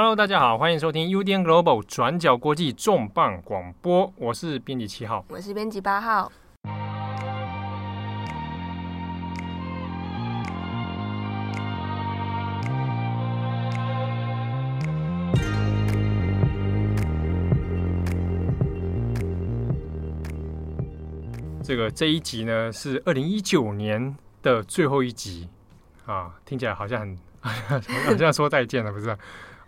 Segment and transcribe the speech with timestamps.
[0.00, 6.30] Hello，大家好，欢迎收听 UDN Global 转角国际重磅广播，我是编辑七号，我是编辑八号。
[21.64, 25.48] 这个这一集呢是二零一九年的最后一集
[26.06, 27.18] 啊，听起来好像很
[28.06, 29.18] 好像说再见了，不是？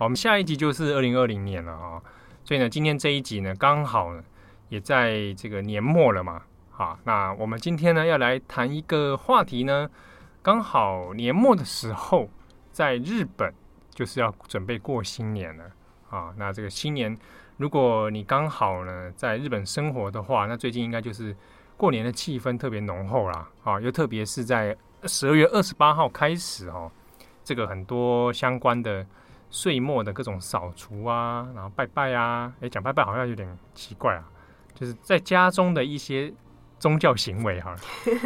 [0.01, 2.01] 好我们下一集就是二零二零年了啊，
[2.43, 4.25] 所以呢，今天这一集呢，刚好呢，
[4.71, 6.41] 也在这个年末了嘛。
[6.71, 9.91] 好，那我们今天呢，要来谈一个话题呢，
[10.41, 12.31] 刚好年末的时候，
[12.73, 13.53] 在日本
[13.91, 15.65] 就是要准备过新年了
[16.09, 16.33] 啊。
[16.39, 17.15] 那这个新年，
[17.59, 21.37] 如果你刚好呢在日本生活的话，那最近应该就是
[21.77, 24.75] 过年的气氛特别浓厚啦啊，又特别是在
[25.05, 26.91] 十二月二十八号开始哦，
[27.45, 29.07] 这个很多相关的。
[29.51, 34.25] 岁末的各种扫除啊，然后拜拜啊，哎，讲拜拜好像有点奇怪啊，
[34.75, 36.33] 就是在家中的一些
[36.79, 37.75] 宗教行为哈，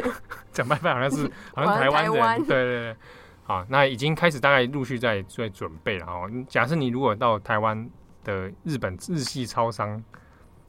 [0.53, 2.97] 讲拜拜好像是 好像台湾人，对对对，
[3.45, 6.31] 好，那已经开始大概陆续在在准备了哦。
[6.47, 7.91] 假设你如果到台湾
[8.23, 10.05] 的日本日系超商、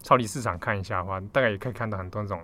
[0.02, 2.42] 超级市场看一下的话，大概也可以看到很多这种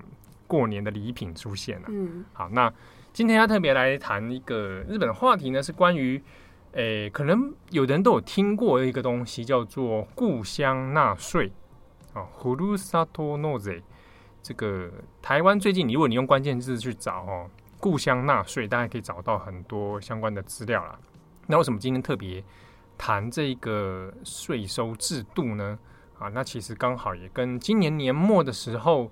[0.48, 1.88] 过年的礼品出现了。
[1.88, 2.72] 嗯，好，那
[3.14, 6.22] 今天要特别来谈一个日本的话题呢，是关于。
[6.73, 11.51] 诶，可能有人都有听过一个东西，叫做故乡纳税
[12.12, 13.83] 啊，ふるさと纳税。
[14.43, 14.91] 这个
[15.23, 17.49] 台湾最近，如果你用关键字去找哦，
[17.81, 20.99] 故乡纳税，大家可以找到很多相关的资料啦。
[21.47, 22.45] 那为什么今天特别
[22.99, 25.79] 谈这个税收制度呢？
[26.19, 29.11] 啊，那其实刚好也跟今年年末的时候，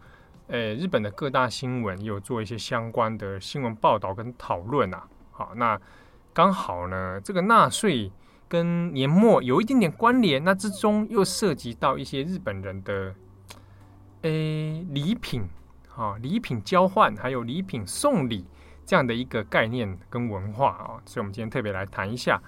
[0.48, 5.08] 诶，日本的各大新闻也有做一些相关的新闻报道跟讨论啊。
[5.30, 5.80] 好，那。
[6.33, 8.11] 刚好呢，这个纳税
[8.47, 13.13] 跟年末有一点点关联，那之中又涉及到一些日本人的
[14.21, 15.43] 诶礼品
[15.95, 18.45] 啊，礼品交换，还有礼品送礼
[18.85, 22.41] 这样的一个概念跟文化啊，所以我们今天特别来谈一下。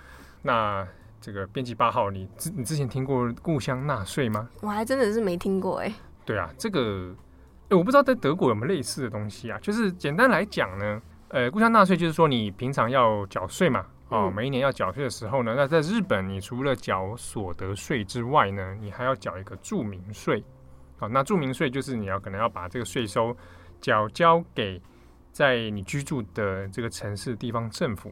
[0.44, 0.88] 那
[1.20, 4.50] 这个编辑八号，你之你之前听过故乡纳税吗？
[4.62, 5.94] 我还真的是没听过哎。
[6.24, 7.14] 对啊，这个
[7.70, 11.02] 诶我不知道在德国有没有类似的东西啊，就是简单来讲呢。
[11.31, 20.44] 呃，故乡纳税就是说你平常要缴税嘛，哦，每一年要缴税的时候呢，那在日本你除了缴所得税之外呢，你还要缴一个住民税，
[21.00, 23.34] 啊，那住民税就是你要可能要把这个税收
[23.80, 24.81] 缴交给
[25.31, 28.12] 在你居住的这个城市地方政府。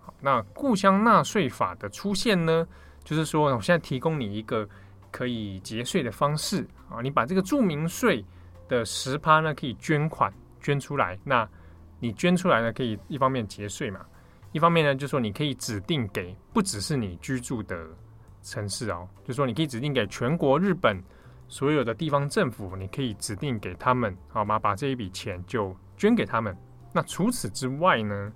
[0.00, 2.68] 好，那故乡纳税法的出现呢，
[3.02, 4.68] 就是说我现在提供你一个
[5.10, 8.22] 可以节税的方式啊，你把这个住民税
[8.68, 10.30] 的十趴呢可以捐款
[10.60, 11.48] 捐出来，那。
[12.00, 14.00] 你捐出来呢，可以一方面节税嘛，
[14.52, 17.86] 一方面呢，就是说你可以指定给不只是你居住的
[18.42, 21.02] 城市哦，就是说你可以指定给全国日本
[21.48, 24.58] 所有的地方政府，你可以指定给他们，好吗？
[24.58, 26.56] 把这一笔钱就捐给他们。
[26.92, 28.32] 那除此之外呢，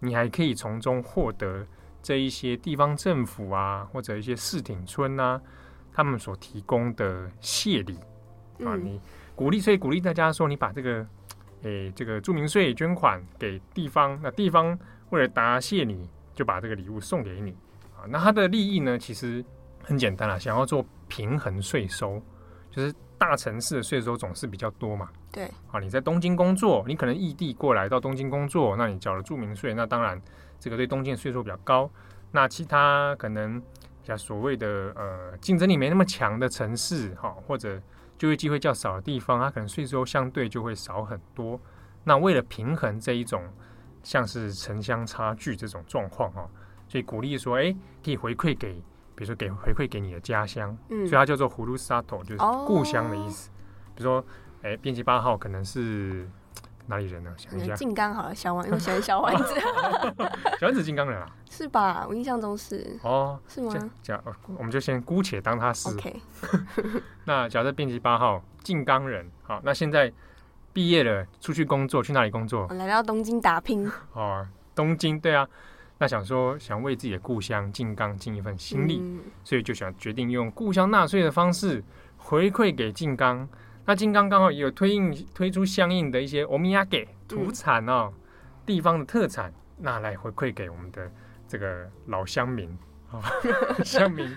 [0.00, 1.64] 你还可以从中获得
[2.02, 5.40] 这一些地方政府啊，或者一些市町村啊，
[5.92, 7.96] 他们所提供的谢礼
[8.64, 9.00] 啊，你
[9.36, 11.06] 鼓励，所以鼓励大家说，你把这个。
[11.64, 17.56] 诶，这个住民税捐款给地方，那地方为了答谢你，就把这个礼物送给你
[17.96, 18.04] 啊。
[18.06, 19.42] 那它的利益呢，其实
[19.82, 22.22] 很简单啦，想要做平衡税收，
[22.70, 25.08] 就是大城市的税收总是比较多嘛。
[25.32, 30.20] 对，啊，你在东京工作，你可能异地过来到东京工作，那你缴了住民税，那当然
[30.60, 31.90] 这个对东京的税收比较高。
[32.30, 33.62] 那其他可能
[34.02, 37.80] 像所谓的呃竞争力没那么强的城市，哈，或者。
[38.17, 41.59] 就业机会较少的地方，它可能税收相对就会少很多。
[42.03, 43.43] 那为了平衡这一种
[44.03, 46.49] 像是城乡差距这种状况哈，
[46.87, 48.73] 所以鼓励说，哎，可以回馈给，
[49.15, 53.49] 比如说给回馈给你的家乡，嗯，所以它叫做ふるさと，就是故乡的意思。
[53.49, 53.53] 哦、
[53.95, 54.25] 比如说，
[54.63, 56.29] 哎，编辑八号可能是。
[56.86, 57.34] 哪里人呢？
[57.36, 59.54] 想一下，静冈好了，小丸，我喜欢小丸子。
[60.60, 61.26] 小丸子静冈人啊？
[61.50, 62.04] 是吧？
[62.08, 62.98] 我印象中是。
[63.02, 63.74] 哦，是吗？
[64.02, 64.22] 假，
[64.58, 65.88] 我们就先姑且当他是。
[65.88, 66.20] OK。
[67.24, 70.12] 那假设编辑八号静冈人，好，那现在
[70.72, 72.66] 毕业了，出去工作，去哪里工作？
[72.68, 73.90] 我来到东京打拼。
[74.12, 75.48] 哦，东京，对啊。
[75.96, 81.82] 那想说，想为自己的故乡静冈尽一份心力，嗯、所以就想决定用故乡纳税的方式
[82.18, 83.48] 回馈给静冈。
[83.85, 88.19] 那静冈刚好也有推应推出相应的一些おみやげ土产哦，嗯、
[88.65, 91.11] 地方的特产，拿来回馈给我们的
[91.47, 92.69] 这个老乡民
[93.11, 93.19] 啊，
[93.83, 94.29] 乡民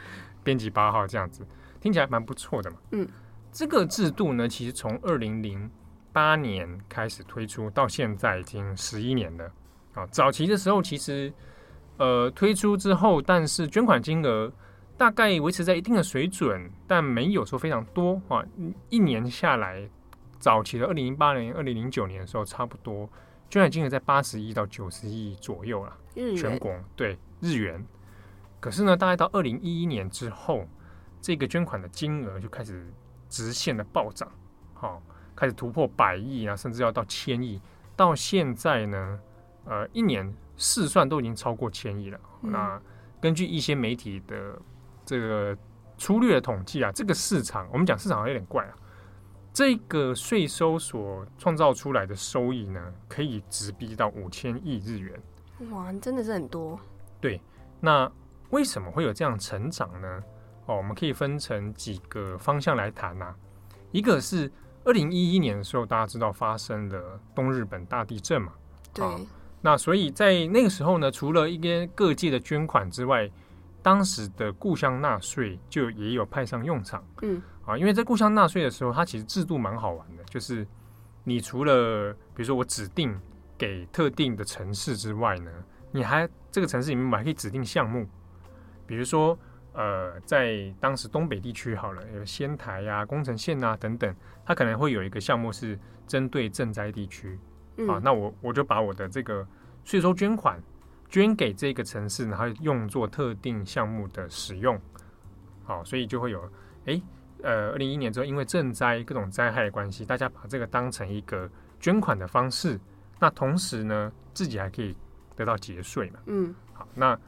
[0.42, 1.46] 编辑八号这样子，
[1.80, 2.76] 听起来蛮不错的嘛。
[2.92, 3.06] 嗯，
[3.52, 5.70] 这个制度呢，其实从二零零
[6.12, 9.52] 八年开始推出，到现在已经十一年了
[9.92, 10.06] 啊。
[10.06, 11.30] 早期的时候，其实
[11.98, 14.50] 呃推出之后，但是捐款金额
[14.97, 18.43] 大概维持在一定的水准，但没有说非常多啊。
[18.89, 19.87] 一年下来，
[20.39, 23.07] 早期的二零零八年、二零零九年的时候，差不多
[23.49, 25.95] 捐款金额在八十亿到九十亿左右了。
[26.35, 27.85] 全国对日元。
[28.59, 30.67] 可是呢，大概到二零一一年之后，
[31.21, 32.91] 这个捐款的金额就开始
[33.29, 34.31] 直线的暴涨，
[34.73, 34.99] 好，
[35.35, 37.61] 开始突破百亿啊，甚至要到千亿。
[37.95, 39.19] 到现在呢，
[39.65, 42.19] 呃，一年试算都已经超过千亿了。
[42.41, 42.81] 嗯、那
[43.21, 44.59] 根据一些媒体的
[45.07, 45.57] 这个
[45.97, 48.75] 粗略的统计啊，这个市场我们讲市场有点怪啊，
[49.53, 55.17] 这个税收所创造出来的收益呢，可以直逼到五千亿日元。
[55.71, 56.77] 哇，真的是很多。
[57.21, 57.41] 对，
[57.79, 58.11] 那
[58.49, 60.23] 为什么会有这样成长呢？
[60.65, 63.33] 哦，我们可以分成几个方向来谈啊。
[63.91, 64.51] 一个是
[64.83, 68.51] 二零一一年的时候，大家知道发生了东日本大地震嘛？
[68.93, 69.05] 对。
[69.61, 73.31] 那所以在那个时候呢，除了一些各界的捐款之外，
[73.87, 77.01] 当时的故乡纳税就也有派上用场。
[77.21, 77.41] 嗯。
[77.65, 80.67] 啊，因为在故乡纳税的时候，它其实制度蛮好玩的，就是
[81.23, 83.17] 你除了比如说我指定
[83.57, 85.51] 给特定的城市之外呢，
[85.91, 88.05] 你还这个城市里面我还可以指定项目，
[88.85, 89.39] 比如说。
[89.73, 94.11] 呃，在当时东北地区好了，有仙台呀、啊、宫城县啊等等，
[94.43, 97.39] 它可能会有一个项目是针对赈灾地区、
[97.75, 98.01] 嗯、啊。
[98.03, 99.47] 那我我就把我的这个
[99.83, 100.59] 税收捐款
[101.09, 104.79] 捐给这个城市，然后用作特定项目的使用。
[105.63, 106.51] 好，所以就会有
[106.85, 107.01] 诶，
[107.43, 111.49] 呃，二零一一年之后，因为赈灾各种灾害的关系，大家把这个当成一个
[111.79, 112.79] 捐款的方式。
[113.19, 114.95] 那同时呢，自己还可以
[115.35, 116.19] 得到节税嘛。
[116.25, 117.19] 嗯，好，那。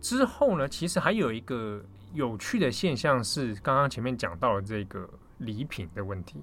[0.00, 1.84] 之后呢，其实还有一个
[2.14, 6.40] 有趣的现象是，刚刚前面讲到的这个礼品的问题。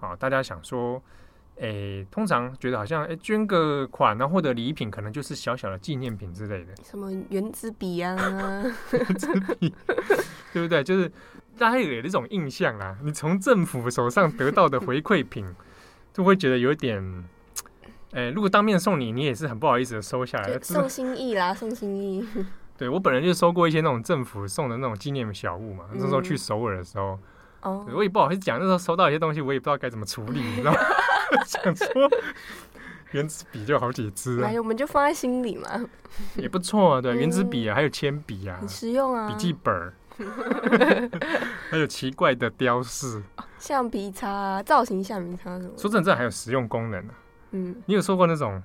[0.00, 1.00] 啊，大家想说，
[1.60, 8.16] 诶，通常觉得好像，诶，捐个款然后，获得礼品可能就是小小的纪念品之类的，什么原子笔啊，
[8.92, 9.28] 原子
[9.58, 9.74] 笔，
[10.52, 10.82] 对不对？
[10.82, 11.10] 就是
[11.58, 15.46] 大家有那种印象啦，你从政府手上得到的回馈品，
[16.12, 17.24] 就会觉得有点。
[18.12, 22.26] 诶，如果当面送你，你也是很不好意思的收下来，送 心意啦，送心意。
[22.76, 25.84] 对，我本人就收过一些那种政府送的那种纪念小物嘛。
[25.92, 27.16] 嗯、那时候去首尔的时候，
[27.62, 30.78] 哦，我也不好意思讲，那时候收到一些东西，我也不知道该怎么处理，你知道吗？
[31.46, 31.86] 想说
[33.12, 35.68] 原子笔就好几支，哎，我们就放在心里嘛，
[36.36, 37.00] 也不错啊。
[37.00, 39.28] 对，原子笔啊，还有铅笔啊，很实用啊。
[39.28, 39.92] 笔记本，
[41.70, 43.22] 还有奇怪的雕饰，
[43.58, 45.70] 橡皮擦，造型橡皮擦什么？
[45.76, 47.14] 说真的，还有实用功能啊。
[47.52, 48.62] 嗯，你有说过那种？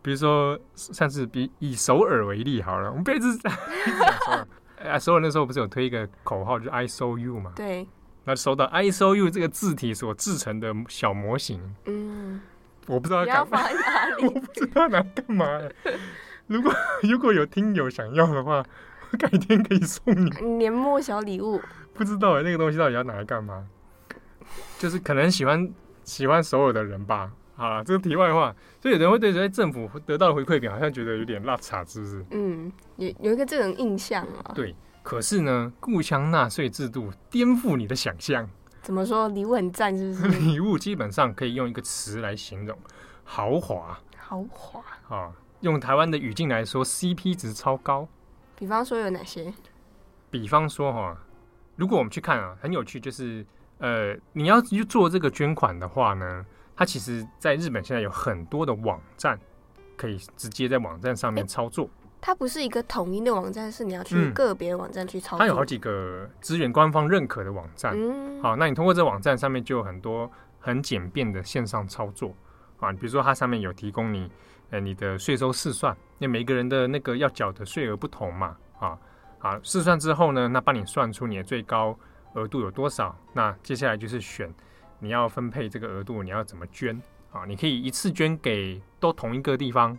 [0.00, 4.48] 比如说，上次比以首尔为例好了，我们不要一直讲首尔。
[4.84, 7.52] 哎，首尔那时候不是有推一个口号，就是 “I saw you” 嘛？
[7.56, 7.86] 对。
[8.28, 12.38] 那收到 “I saw you” 这个字体所制成的小模型，嗯，
[12.86, 15.46] 我不知道要放在哪里，我不知道拿干嘛。
[16.46, 16.70] 如果
[17.02, 18.62] 如果有听友想要的话，
[19.10, 20.28] 我改天可以送你
[20.58, 21.58] 年末小礼物。
[21.94, 23.66] 不知道哎，那个东西到底要拿来干嘛？
[24.78, 25.66] 就是可能喜欢
[26.04, 27.32] 喜欢所有的人吧。
[27.56, 32.24] 好了，这个题外话，所以有人会对这些政府得到的回馈品好像觉得有点落差，是不是？
[32.32, 34.52] 嗯，有有一个这种印象啊。
[34.54, 34.76] 对，
[35.08, 38.46] 可是呢，故乡纳税制度颠覆你的想象。
[38.82, 39.26] 怎么说？
[39.28, 40.38] 礼物很赞，是不是？
[40.44, 42.78] 礼物基本上可以用一个词来形容：
[43.24, 43.98] 豪华。
[44.18, 44.82] 豪华。
[45.08, 48.06] 啊，用台湾的语境来说，CP 值超高。
[48.54, 49.50] 比方说有哪些？
[50.30, 51.16] 比方说哈，
[51.76, 53.46] 如果我们去看啊，很有趣，就是
[53.78, 56.44] 呃，你要去做这个捐款的话呢。
[56.76, 59.40] 它其实，在日本现在有很多的网站，
[59.96, 61.88] 可以直接在网站上面操作。
[62.20, 65.38] 它不是一个统一的网站，是你要去个别网站去操作。
[65.38, 67.94] 它有好几个资源官方认可的网站。
[67.96, 72.34] 嗯，好，那你通过这网站上面就有很多很简便的线上操作
[72.80, 72.92] 啊。
[72.92, 74.30] 比如说，它上面有提供你，
[74.70, 78.98] 呃，你的税收试算，因为每个人的那个要缴的税额不同嘛，啊，
[79.38, 81.98] 啊，试算之后呢，那帮你算出你的最高
[82.34, 83.16] 额度有多少。
[83.32, 84.52] 那接下来就是选。
[85.00, 87.44] 你要分配这个额度，你要怎么捐啊？
[87.46, 89.96] 你可以一次捐给都同一个地方，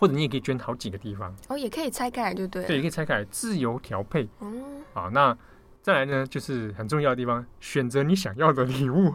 [0.00, 1.36] 或者你也可以捐好几个地方。
[1.48, 2.64] 哦，也可以拆开来，对不对？
[2.64, 4.26] 对，也可以拆开来，自由调配。
[4.40, 5.36] 嗯，好，那
[5.82, 9.14] 再来呢，就是很重要的地方，选择你想要的礼物。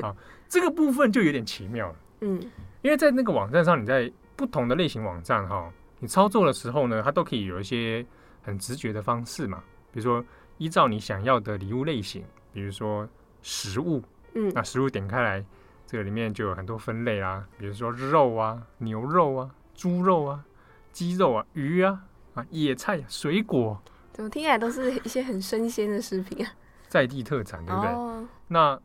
[0.00, 0.16] 好，
[0.48, 1.96] 这个部分就有点奇妙了。
[2.22, 2.40] 嗯，
[2.80, 8.04] 因为在那个网站上，你在不同的类型网站哈，你操作的时候呢，它都可以有一些
[8.42, 9.62] 很直觉的方式嘛。
[9.92, 10.24] 比如说，
[10.56, 13.06] 依照你想要的礼物类型，比如说
[13.42, 14.02] 食物。
[14.34, 15.44] 嗯，那食物点开来，
[15.86, 20.44] 这个里面就有很多分类啊，比如说肉啊、牛肉啊、猪肉啊、
[20.92, 22.04] 鸡肉啊、鱼啊、
[22.34, 23.80] 啊野菜、啊水果，
[24.12, 26.52] 怎么听起来都是一些很生鲜的食品啊？
[26.88, 27.90] 在地特产，对不对？
[27.90, 28.78] 哦、那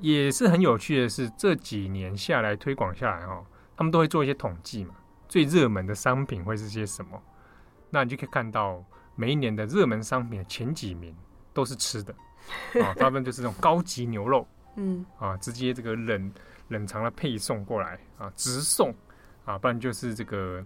[0.00, 3.44] 也是很有趣的是，这几年下来推广下来哦，
[3.76, 4.94] 他们都会做一些统计嘛，
[5.28, 7.22] 最热门的商品会是些什么？
[7.90, 8.84] 那你就可以看到，
[9.14, 11.14] 每一年的热门商品的前几名
[11.52, 12.12] 都是吃的
[12.82, 14.44] 啊， 大部分就是这种高级牛肉，
[14.74, 16.32] 嗯啊，直接这个冷
[16.68, 18.92] 冷藏的配送过来啊，直送
[19.44, 20.64] 啊，不然就是这个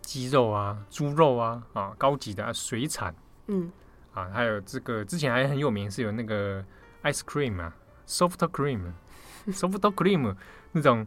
[0.00, 3.14] 鸡肉啊、猪肉啊啊，高级的、啊、水产，
[3.46, 3.70] 嗯
[4.12, 6.64] 啊，还有这个之前还很有名是有那个
[7.02, 7.74] ice cream 啊
[8.06, 10.34] ，soft cream，soft cream
[10.72, 11.06] 那种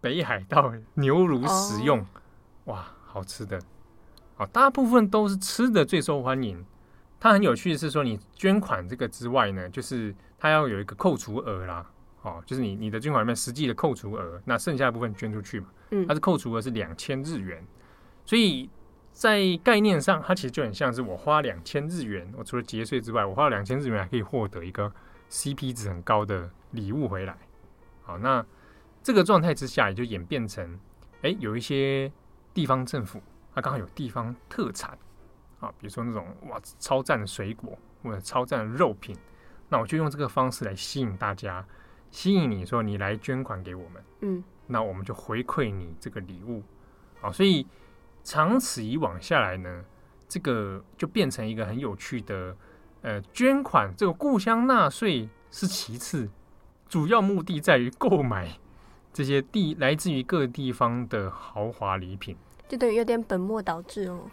[0.00, 1.98] 北海道牛乳食用。
[1.98, 2.06] Oh.
[2.76, 3.60] 哇，好吃的，
[4.38, 6.64] 啊，大部分都是吃的最受欢迎。
[7.20, 11.90] 它很有趣的是说，你捐款这个之外呢，就是它要有一个扣除额啦，
[12.24, 17.64] 哦，就是你你的捐款里面实际的扣除额，那剩下的部分捐出去嘛，嗯，它是扣除额是两千日元，
[18.24, 18.68] 所以
[19.12, 24.92] 在概念上，它其实就很像是我花两千日元，我除了节税之外，我花两千日元还可以获得一个
[25.30, 27.38] CP 值很高的礼物回来。
[28.02, 28.44] 好，那
[29.02, 30.68] 这个状态之下，也就演变成，
[31.22, 32.10] 哎、欸，有一些。
[32.54, 33.20] 地方政府，
[33.52, 34.96] 它刚好有地方特产
[35.58, 39.16] 啊，比如说那种哇超赞的水果或者超赞的肉品，
[39.68, 41.66] 那我就用这个方式来吸引大家，
[42.14, 46.62] 吸引你说你来捐款给我们，嗯，那我们就回馈你这个礼物，
[47.20, 47.66] 啊，所以
[48.22, 49.84] 长此以往下来呢，
[50.28, 52.56] 这个就变成一个很有趣的，
[53.02, 56.30] 呃，捐款这个故乡纳税是其次，
[56.88, 58.56] 主要目的在于购买。
[59.12, 64.28] 这些地来自于各地方的豪华礼品，就等于有点本末倒置哦。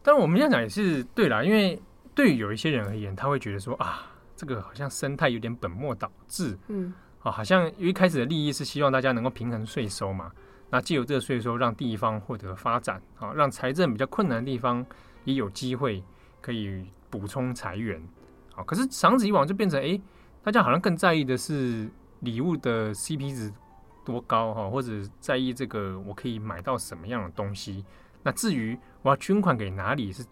[0.00, 1.80] 但我们这样讲也是对啦，因为
[2.14, 10.30] 对于有一些人而言，他会觉得说啊，这个好像生态有点本末倒置，嗯，啊，好像一开始的利益是希望大家能够平衡税收嘛，
[10.70, 14.84] 那既有这个税收让地方获得发展，啊，让财政比较困难的地方
[15.24, 16.02] 也有机会
[16.40, 18.02] 可以补充财源，
[18.54, 20.00] 啊，可是长此以往就变成哎，
[20.42, 21.88] 大家好像更在意的是
[22.20, 23.52] 礼物的 CP 值。
[24.04, 27.84] 多高哈，或者在意这个我可以买到什么样的东西？
[28.24, 30.24] 那至于我要捐款给哪里是，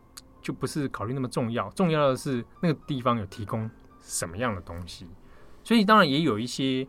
[0.43, 1.71] 就不是考虑那么重要。
[1.71, 3.71] 重要的是那个地方有提供
[4.01, 5.07] 什么样的东西。
[5.71, 6.85] 所以当然也有一些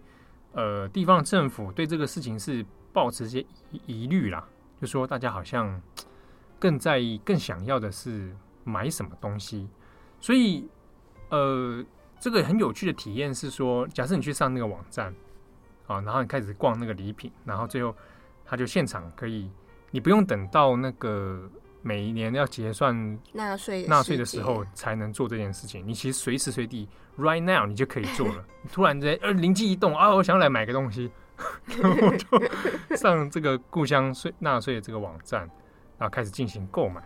[0.54, 3.46] 呃地方政府对这个事情是抱持一些
[3.86, 4.44] 疑虑啦，
[4.82, 5.80] 就说大家好像
[6.58, 9.70] 更在意、更想要的是买什么东西。
[10.20, 10.68] 所以
[11.30, 11.86] 呃，
[12.20, 15.14] 这个很有趣的体验是说，假设你去上那个网站。
[15.86, 17.96] 啊，然后你开始逛那个礼品，然后最后
[18.46, 19.52] 他就现场可以，
[19.92, 21.48] 你不用等到那个
[21.82, 25.86] 每一年要结算纳税纳税的时候才能做这件事情。
[25.88, 28.46] 你其实随时随地，right now 你就可以做了。
[28.72, 31.12] 突然间呃灵机一动啊，我想来买个东西，
[31.82, 32.18] 我
[32.90, 35.42] 就上这个故乡税纳税的这个网站，
[35.98, 37.02] 然后开始进行购买。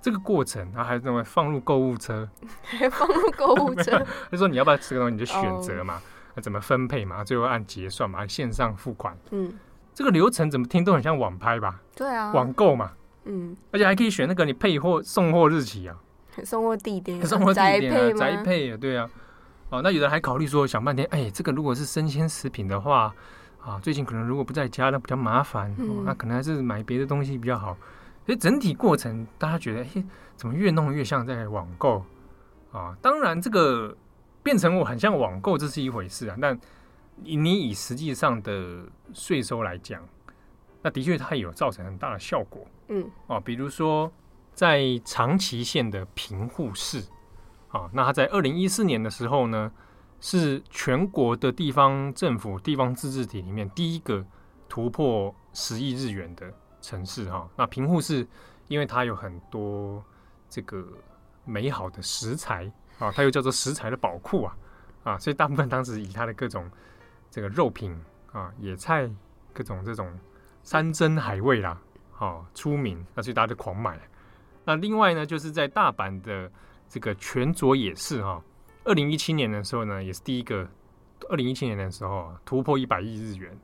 [0.00, 2.28] 这个过程，然后还认为放入购物车，
[2.62, 5.94] 还 放入购物车，就说你要不要吃个东西，你就选择嘛。
[5.94, 6.02] Oh.
[6.36, 7.22] 那怎么分配嘛？
[7.22, 9.16] 最后按结算嘛，线上付款。
[9.30, 9.58] 嗯，
[9.94, 11.80] 这个流程怎么听都很像网拍吧？
[11.94, 12.92] 对啊，网购嘛。
[13.24, 15.96] 嗯，而且还可以选那个你配货送货日期啊，
[16.44, 19.08] 送货地点，送货地点啊，宅配啊，对啊。
[19.70, 23.14] 哦，那有人还考虑说，想半天，哎，这个如果是生鲜食品的话，
[23.60, 27.76] 啊，最近可能如果不在家，那比较麻烦，哦，那可能还是买别的东西比较好。
[28.26, 30.04] 所以整体过程，大家觉得，哎，
[30.36, 32.04] 怎么越弄越像在网购
[32.72, 32.96] 啊？
[33.02, 33.96] 当然这个。
[34.44, 36.36] 变成我很像网购，这是一回事啊。
[36.38, 36.60] 但
[37.16, 40.06] 你以实际上的税收来讲，
[40.82, 42.66] 那的确它有造成很大的效果。
[42.88, 44.12] 嗯，哦，比如说
[44.52, 47.02] 在长崎县的平户市，
[47.68, 49.72] 啊，那它在二零一四年的时候呢，
[50.20, 54.24] 是全国的地方政府、地方自治体里面第一个
[54.68, 57.30] 突破十亿日元的城市。
[57.30, 58.26] 哈，那平户市
[58.68, 60.04] 因为它有很多
[60.48, 60.86] 这个
[61.44, 62.72] 美好的食材。
[63.00, 64.56] 啊，它又叫做食材的宝库啊，
[65.02, 66.70] 啊，所以大部分当时以它的各种
[67.28, 67.92] 这个肉品
[68.30, 69.10] 啊、野菜、
[69.52, 70.16] 各种这种
[70.62, 71.76] 山珍海味啦，
[72.24, 73.98] 哦、出名，那所以大家都狂买。
[74.64, 76.50] 那另外呢，就是在大阪的
[76.88, 78.42] 这个全佐也是哈，
[78.84, 80.68] 二零一七年的时候呢，也是第一个，
[81.28, 83.56] 二零一七年的时候突破一百亿日元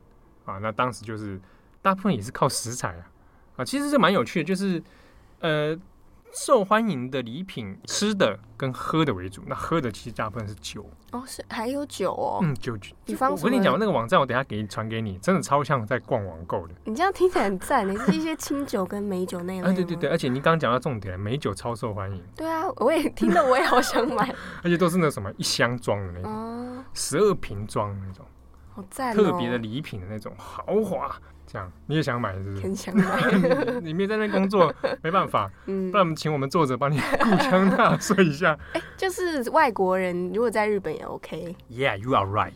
[0.45, 1.39] 啊，那当时就是
[1.81, 3.11] 大部分也是靠食材啊，
[3.57, 4.81] 啊，其实是蛮有趣的，就是
[5.39, 5.79] 呃。
[6.33, 9.43] 受欢迎的礼品，吃的跟喝的为主。
[9.45, 12.39] 那喝的其实大部分是酒哦，是还有酒哦。
[12.41, 12.95] 嗯，酒酒。
[13.05, 16.73] 比方，我跟你讲，那个网站我等下给你传给你，真的超像在逛网购的。
[16.85, 19.65] 你这样听起来很赞，你是一些清酒跟美酒那样。
[19.65, 22.23] 哎， 对对对，而且你刚刚讲到重点，美酒超受欢迎。
[22.35, 24.33] 对啊，我也听到，我也好想买。
[24.63, 28.25] 而且都是那什么一箱装的那种，十二瓶装的那种，
[28.73, 31.13] 好赞，特别的礼品的那种豪华。
[31.51, 32.61] 这样你也想买是不是？
[32.61, 33.03] 很想买。
[33.83, 35.51] 你没在那工作， 没办法。
[35.65, 38.57] 嗯，不然我们请我们作者帮你故乡纳税一下。
[38.71, 41.53] 哎、欸，就是外国人如果在日本也 OK。
[41.69, 42.53] Yeah, you are right。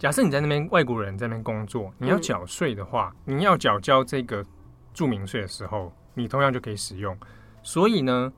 [0.00, 4.44] 假设你在那边外国人在那边工作，你要缴税的话，嗯、你要缴交这个
[4.92, 7.16] 住民税的时候，你同样就可以使用。
[7.62, 8.32] 所以呢，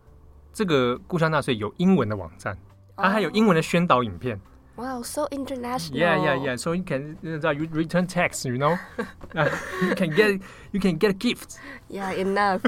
[0.53, 2.55] 这个故乡纳税有英文的网站，
[2.99, 4.39] 它还有英文的宣导影片。
[4.77, 6.01] Wow, so international.
[6.01, 6.57] Yeah, yeah, yeah.
[6.57, 8.77] So you can, you return text, you know,
[9.81, 10.41] you can get,
[10.73, 11.61] you can get a gift.
[11.89, 12.61] Yeah, enough.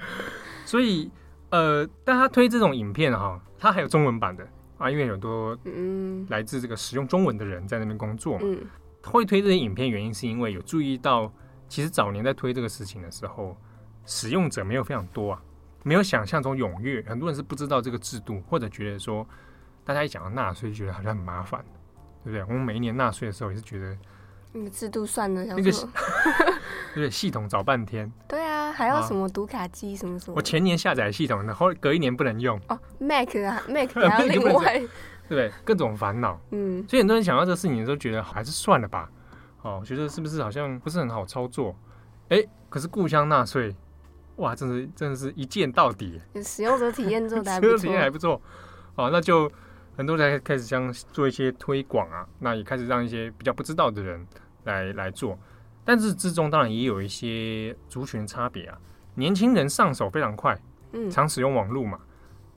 [0.64, 1.10] 所以，
[1.50, 8.40] 呃，但他推这种影片哈，他还有中文版的啊，因为有很多嗯来自这个使用中文的人在那边工作嘛。
[8.42, 8.58] 嗯，
[9.04, 11.30] 会推这些影片原因是因为有注意到，
[11.68, 13.54] 其实早年在推这个事情的时候，
[14.06, 15.42] 使用者没有非常多啊，
[15.82, 19.26] 没有想象中踊跃，很多人是不知道这个制度，或者觉得说。
[19.86, 21.64] 大家一讲到纳税，就觉得好像很麻烦，
[22.24, 22.42] 对不对？
[22.42, 23.96] 我们每一年纳税的时候也是觉得，
[24.52, 25.70] 那个制度算了，那个
[26.96, 28.10] 对系统找半天。
[28.26, 30.34] 对啊，还要什么读卡机什么什么。
[30.36, 32.60] 我前年下载系统，然后隔一年不能用。
[32.68, 34.78] 哦，Mac 啊， Mac 还要另外，
[35.28, 35.52] 对不对？
[35.64, 36.40] 各种烦恼。
[36.50, 39.08] 嗯，所以很多人想到这个事情的时候，觉得还是算了吧。
[39.62, 41.76] 哦，我觉得是不是好像不是很好操作？
[42.30, 43.76] 哎，可是故乡纳税，
[44.36, 46.20] 哇，真的真的是一键到底。
[46.42, 48.40] 使用者体验做的还不错， 体验还不错。
[48.96, 49.48] 哦，那就。
[49.96, 54.26] 很多人开始将做一些推广啊，那也开始让一些比较不知道的人
[54.64, 55.38] 来来做，
[55.84, 58.78] 但是之中当然也有一些族群差别啊。
[59.14, 60.60] 年轻人上手非常快，
[60.92, 61.98] 嗯，常使用网络嘛。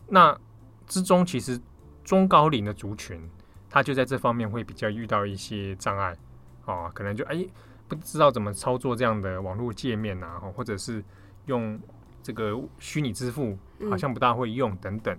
[0.08, 0.38] 那
[0.86, 1.58] 之中其实
[2.04, 3.30] 中高龄的族群，
[3.70, 6.18] 他就在这方面会比较遇到一些障碍
[6.66, 7.48] 啊，可能就哎
[7.88, 11.02] 不知道怎么操作这样的网络界面啊，或者是
[11.46, 11.80] 用
[12.22, 13.58] 这个虚拟支付
[13.90, 15.18] 好像不大会用等等。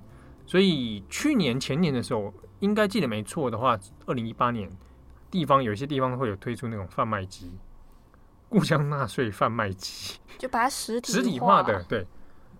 [0.50, 4.68] 所以去年前年的时候，应该记得没错的话，二零一八年，
[5.30, 7.52] 地方有一些地方会有推出那种贩卖机，
[8.48, 12.04] 故乡纳税贩卖机，就把它实体实体化的，对。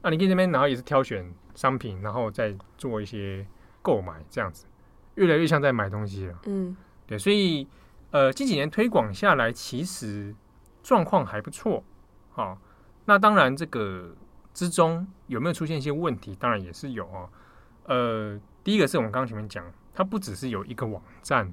[0.02, 3.44] 那你可以这边，然后也是挑选商品，然后再做一些
[3.82, 4.66] 购买，这样子，
[5.16, 6.38] 越来越像在买东西了。
[6.44, 6.76] 嗯，
[7.08, 7.18] 对。
[7.18, 7.66] 所以
[8.12, 10.32] 呃，近几年推广下来，其实
[10.80, 11.82] 状况还不错。
[12.30, 12.56] 好，
[13.06, 14.14] 那当然这个
[14.54, 16.36] 之中有没有出现一些问题？
[16.36, 17.28] 当然也是有哦。
[17.84, 21.52] 呃，第一个是我们刚刚前面讲，它不只是有一个网站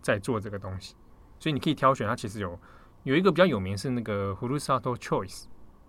[0.00, 0.94] 在做这个东西，
[1.38, 2.08] 所以你可以挑选。
[2.08, 2.58] 它其实有
[3.02, 5.44] 有一个比较有名是那个 Hurusato Choice，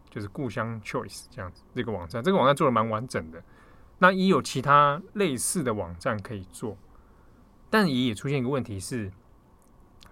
[0.10, 3.42] 就是故乡 Choice 这样子这个网站，这个网站做的蛮完整的。
[4.00, 6.78] 那也有其他类似的网站可以做，
[7.70, 9.10] 但也也出现一个问题是，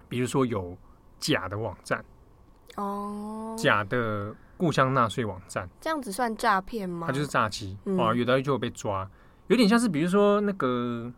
[0.08, 0.78] 比如说有
[1.18, 2.02] 假的网站
[2.76, 7.06] 哦，假的故乡纳税网站，这样子算诈骗吗？
[7.06, 9.08] 它就是诈欺啊，有的就会被抓。
[9.48, 11.12] 有点像是，比如说那个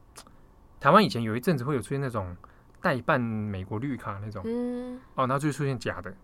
[0.80, 2.36] 台湾以前有一阵子会有出现那种
[2.80, 6.14] 代办美国绿卡那种，嗯，哦，然后就会出现假的。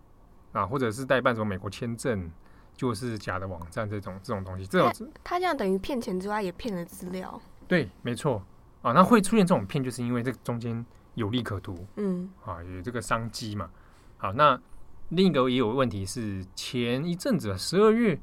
[0.52, 2.30] 啊，或者是代办什么美国签证，
[2.76, 8.44] 就是假的网站这种这种东西，这种他这样等于骗钱之外也骗了资料，对，没错。
[8.82, 10.84] 啊，那会出现这种骗，就是因为这中间
[11.14, 13.70] 有利可图，嗯，啊，有这个商机嘛。
[14.18, 14.60] 好，那
[15.08, 18.20] 另一个也有问题是，前一阵子十二月，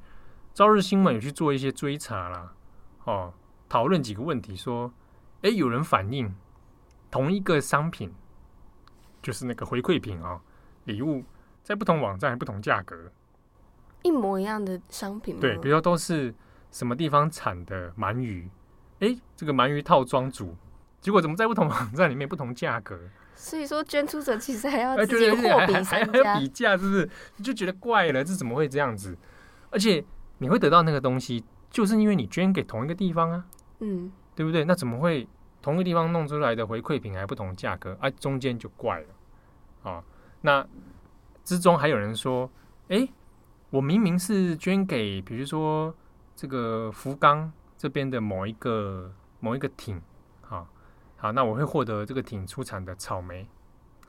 [0.53, 2.53] 朝日新闻有去做一些追查啦，
[3.05, 3.33] 哦。
[3.69, 4.91] 讨论几个问题，说：
[5.43, 6.35] 哎，有人反映
[7.11, 8.11] 同一个商品，
[9.21, 10.41] 就是那个回馈品啊、哦，
[10.85, 11.23] 礼物，
[11.63, 13.11] 在不同网站不同价格，
[14.01, 15.39] 一模一样的商品。
[15.39, 16.33] 对，比如说都是
[16.71, 18.49] 什么地方产的鳗鱼，
[18.99, 20.55] 哎，这个鳗鱼套装组，
[20.99, 22.99] 结果怎么在不同网站里面不同价格？
[23.35, 27.09] 所以说，捐出者其实还要自己货比三家，还要比价，是不是？
[27.37, 29.17] 你就觉得怪了，这怎么会这样子？
[29.69, 30.03] 而且
[30.39, 33.45] 你会得到那个东西，就是因为你捐给同一个地方啊。
[33.79, 34.63] 嗯，对不对？
[34.65, 35.27] 那怎么会
[35.61, 37.97] 同一个地方弄出来的回馈品还不同价格？
[37.99, 40.03] 啊，中间就怪了啊。
[40.41, 40.65] 那
[41.43, 42.49] 之中还有人说，
[42.89, 43.07] 哎，
[43.69, 45.93] 我明明是捐给，比如说
[46.35, 50.01] 这个福冈这边的某一个某一个艇，
[50.47, 50.67] 啊，
[51.17, 53.47] 好，那我会获得这个艇出产的草莓，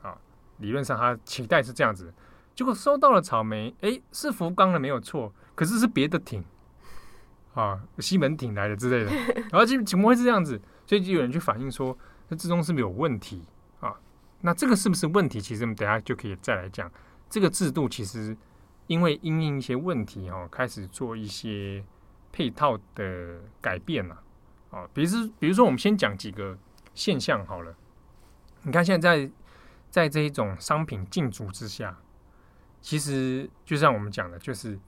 [0.01, 0.17] 啊，
[0.57, 2.13] 理论上他期待是这样子，
[2.53, 6.43] 结果收到了草莓，哎，是福冈的没有错，可是是别的艇。
[7.53, 9.11] 啊，西门町来的之类的，
[9.51, 10.61] 然后就怎么会是这样子？
[10.85, 11.97] 所以就有人去反映说，
[12.29, 13.43] 这之中是不是有问题
[13.81, 13.93] 啊？
[14.41, 15.41] 那这个是不是问题？
[15.41, 16.89] 其实我们等下就可以再来讲。
[17.29, 18.35] 这个制度其实
[18.87, 21.83] 因为因应一些问题哦，开始做一些
[22.31, 24.21] 配套的改变了
[24.69, 24.87] 啊。
[24.93, 26.57] 比如，比如说我们先讲几个
[26.93, 27.75] 现象好了。
[28.63, 29.31] 你看现在在
[29.89, 31.97] 在这一种商品竞逐之下，
[32.81, 34.79] 其实就像我们讲的，就是。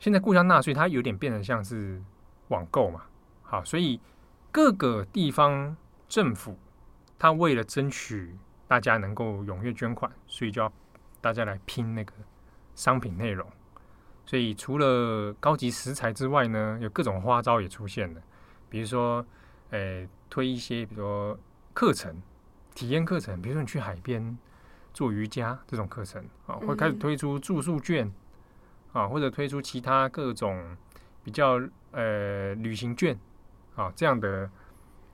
[0.00, 2.02] 现在故乡纳税，它有点变得像是
[2.48, 3.02] 网购嘛，
[3.42, 4.00] 好，所以
[4.50, 5.76] 各个地方
[6.08, 6.58] 政府，
[7.18, 8.34] 它为了争取
[8.66, 10.72] 大家能够踊跃捐款，所以就要
[11.20, 12.14] 大家来拼那个
[12.74, 13.46] 商品内容。
[14.24, 18.22] 所以除了高级食材之外呢，有各种花招也出现了，
[18.70, 19.22] 比如说，
[19.68, 21.38] 诶，推一些，比如说
[21.74, 22.22] 课程、
[22.74, 24.38] 体验课程，比如说你去海边
[24.94, 28.10] 做瑜伽这种课程啊，会开始推出住宿券。
[28.92, 30.76] 啊，或者推出其他各种
[31.22, 31.60] 比较
[31.92, 33.18] 呃旅行券
[33.76, 34.50] 啊这样的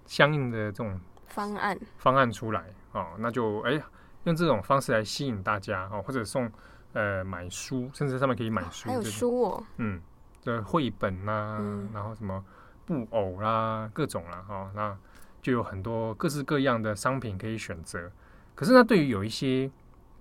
[0.07, 3.81] 相应的这种方案方案出来啊，那就哎
[4.25, 6.51] 用这种方式来吸引大家啊，或者送
[6.93, 10.01] 呃买书，甚至上面可以买书，还有书哦，嗯，
[10.41, 12.45] 这绘本啊，嗯、然后什么
[12.85, 14.97] 布偶啦，各种啦，哈，那
[15.43, 18.11] 就有很多各式各样的商品可以选择。
[18.55, 19.71] 可是呢，对于有一些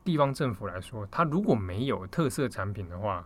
[0.04, 3.26] 地方政府来说，它如果没有特色产品的话，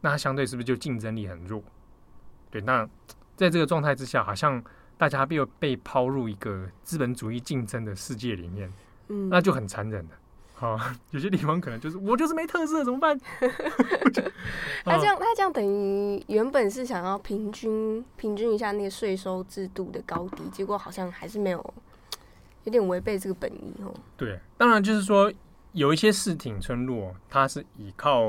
[0.00, 1.62] 那它相对是不是就竞争力很弱？
[2.50, 2.88] 对，那
[3.36, 4.62] 在这个状态之下，好像
[4.98, 8.72] 大家又被抛入一个资本主义竞争的世界里面，
[9.08, 10.14] 嗯，那就很残忍的。
[10.54, 10.78] 好，
[11.10, 13.18] 有些地方可能就是我就是没特色，怎么办？
[14.84, 21.74] 他 这样，他这样等于原本是想要平均平均一下那个税收制度的高低，结果好像还是没有。
[22.64, 23.90] 有点违背这个本意哦。
[24.18, 25.32] 对，当然就是说
[25.72, 28.22] 有一些市町村落，它是依靠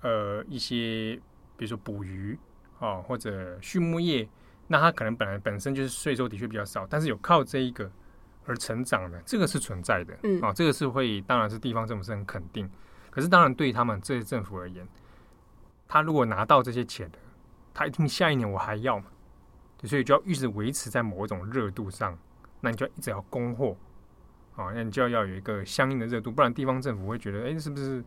[0.00, 1.20] 呃一些，
[1.56, 2.38] 比如说捕鱼
[2.78, 4.28] 啊或者畜牧业，
[4.66, 7.90] 那它可能本来本身就是税收的确比较少，但是有靠这一个
[8.44, 10.16] 而成长的，这个是存在的。
[10.22, 12.68] 嗯，啊，这个是会，当然是地方政府是很肯定。
[13.10, 14.86] 可是当然对他们这些政府而言，
[15.88, 17.18] 他如果拿到这些钱的，
[17.72, 19.06] 他一定下一年我还要嘛，
[19.84, 22.18] 所以就要一直维持在某一种热度上。
[22.60, 23.76] 那你就一直要供货，
[24.56, 28.02] 啊，那你就要要有一个相应的热度，不然地方政府会觉得，哎、欸，是不是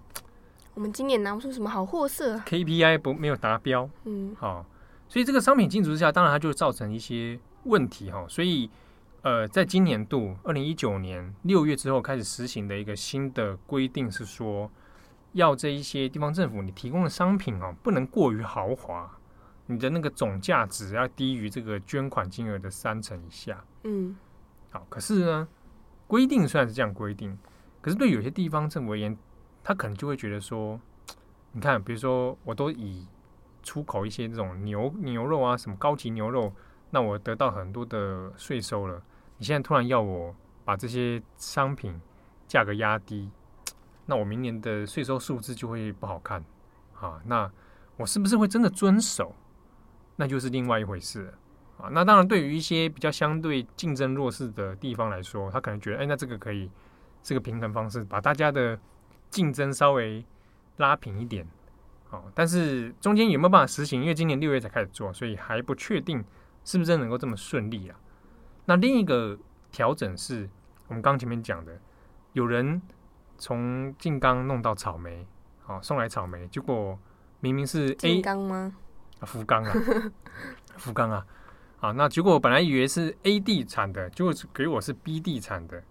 [0.75, 4.65] 我们今年拿不出什么好货色？KPI 不没有达标，嗯，好，
[5.07, 8.25] 所以这个商品竞逐之下，当然它就造成一些问题哈。
[8.29, 8.69] 所以，
[9.21, 14.71] 呃，在今年度二零一九年六月之后开始实行的一个新的规定是说，
[15.33, 19.09] 要这一些地方政府你提供的商品哦，不能过于豪华，
[19.65, 24.15] 你的那个总价值要低于这个捐款金额的三成以下，嗯。
[24.71, 25.47] 好，可是呢，
[26.07, 27.37] 规定虽然是这样规定，
[27.81, 29.17] 可是对有些地方政府而言，
[29.63, 30.79] 他可能就会觉得说，
[31.51, 33.07] 你看，比如说，我都以
[33.61, 36.53] 出口一些这种牛牛肉啊，什么高级牛肉，
[36.91, 39.01] 那我得到很多的税收了，
[39.37, 41.99] 你现在突然要我把这些商品
[42.47, 43.29] 价格压低，
[44.05, 46.43] 那我明年的税收数字就会不好看
[46.99, 47.51] 啊，那
[47.97, 49.35] 我是不是会真的遵守？
[50.15, 51.33] 那就是另外一回事。
[51.77, 56.69] 啊，那当然，对于一些比较相对竞争弱势的地方来说，他可能觉得，哎，那这个可以
[57.23, 58.77] 是个平衡方式，把大家的
[59.29, 60.25] 竞争稍微
[60.77, 61.47] 拉平一点。
[62.11, 64.01] 哦，但是中间有没有办法实行？
[64.01, 66.23] 因为今年六月才开始做，所以还不确定
[66.65, 67.99] 是不是真能够这么顺利啊。
[68.65, 69.37] 那另一个
[69.71, 70.49] 调整是
[70.87, 71.79] 我们刚前面讲的，
[72.33, 72.81] 有人
[73.37, 75.27] 从静冈弄到草莓，
[75.61, 76.97] 好，送来草莓，结果
[77.39, 78.73] 明明是 A 冈吗？
[79.19, 79.73] 啊，福冈啊，
[80.77, 81.25] 福冈啊。
[81.79, 85.81] 啊，那结果我本来以为是 A 地产的，结果给我是 B 地产的。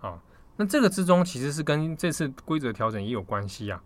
[0.00, 0.22] 啊，
[0.56, 3.82] 那这个之中其实是跟这次规则调整也有关系啊。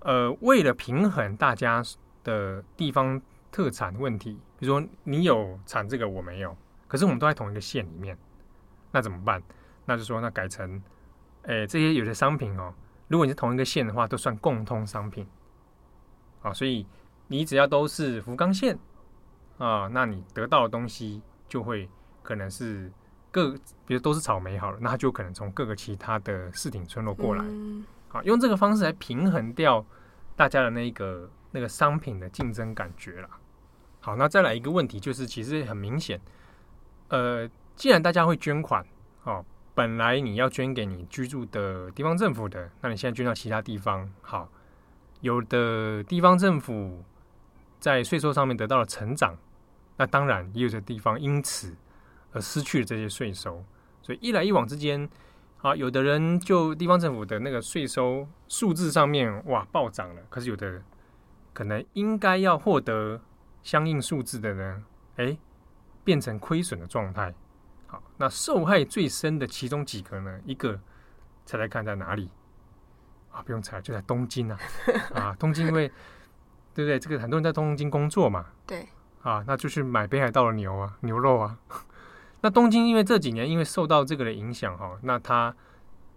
[0.00, 1.82] 呃，为了平衡大家
[2.24, 6.56] 的地方特产问题，比如说你有产这个我没有，
[6.88, 8.16] 可是我们都在同一个县里面，
[8.92, 9.42] 那怎么办？
[9.84, 10.82] 那就说那改成，
[11.42, 12.72] 诶、欸，这些有些商品哦，
[13.08, 15.26] 如果你是同一个县的话，都算共通商品。
[16.42, 16.86] 啊，所以
[17.26, 18.78] 你只要都是福冈县。
[19.58, 21.86] 啊，那你得到的东西就会
[22.22, 22.90] 可能是
[23.30, 23.52] 各，
[23.86, 29.84] 比如都是草莓好了，那就可能从各个其他的市町村落过来，嗯，好，用这个方式来平衡掉
[30.36, 33.28] 大家的那个那个商品的竞争感觉了。
[34.00, 36.20] 好，那再来一个问题，就是其实很明显，
[37.08, 38.84] 呃，既然大家会捐款，
[39.24, 44.48] 哦，本来你要捐给你居住的地方政府的，那你现在捐到其他地方，好，
[45.20, 47.04] 有的地方政府
[47.78, 49.36] 在税收上面得到了成长。
[49.96, 51.76] 那当然也有些地方因此
[52.32, 53.64] 而失去了这些税收，
[54.02, 55.08] 所以一来一往之间，
[55.62, 60.82] 啊，有的人就地方政府的那个税收数字上面哇暴涨了，可是有的
[61.52, 63.20] 可能应该要获得
[63.62, 64.84] 相应数字的呢，
[65.16, 65.36] 哎，
[66.04, 67.34] 变成亏损的状态。
[67.86, 70.78] 好，那受害最深的其中几个呢，一个
[71.44, 72.30] 猜猜看在哪里？
[73.32, 74.58] 啊，不用猜，就在东京啊，
[75.14, 75.88] 啊，东京因为
[76.72, 76.98] 对不对？
[76.98, 78.88] 这个很多人在东京工作嘛，对。
[79.22, 81.58] 啊，那就去买北海道的牛啊，牛肉啊。
[82.42, 85.54] 那东京因为这几年因为受到这个的影响哈，那它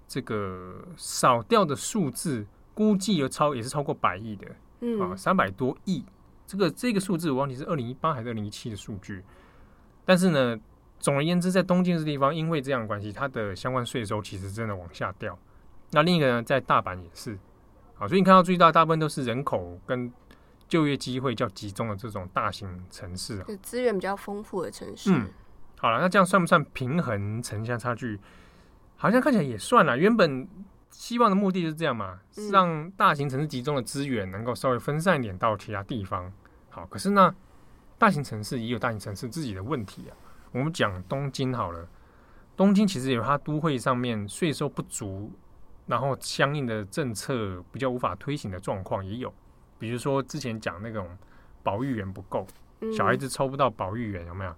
[0.07, 4.47] 这个少掉的数字估计有超也是超过百亿的，
[4.81, 6.03] 嗯啊，三百多亿。
[6.45, 9.23] 这个这个数字我忘记是二零一八还是二零一七的数据。
[10.05, 10.59] 但是呢，
[10.99, 15.37] 总而言之，在东京这地方，因为这样的关系，它的相关税收其实真的往下掉。
[15.91, 17.37] 那另一个呢，在大阪也是，
[17.97, 20.11] 啊，所以你看到最大大部分都是人口跟。
[20.65, 25.11] 就业机会较集中的这种大型城市啊，资源比较丰富的城市。
[25.13, 25.29] 嗯，
[25.83, 28.17] 好了，那这样算不算平衡城乡差距？
[28.95, 29.97] 好像看起来也算了。
[29.97, 30.47] 原本
[30.91, 36.31] 希望的目的就是这样嘛，是让大型城市集中的资源能够稍微分散一点到其他地方。
[36.69, 37.35] 好，可是呢，
[37.97, 40.15] 大型城市也有大型城市自己的问题啊。
[40.53, 41.85] 我们讲东京好了，
[42.55, 45.29] 东京其实有它都会上面税收不足，
[45.85, 49.33] 然后相应的政策比较无法推行的状况也有，
[49.77, 51.09] 比如说之前讲那种
[51.61, 52.47] 保育员不够，
[52.95, 54.55] 小孩子抽不到保育员有没有？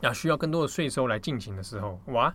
[0.00, 2.32] 要需要更多的税收来进行的时候，哇，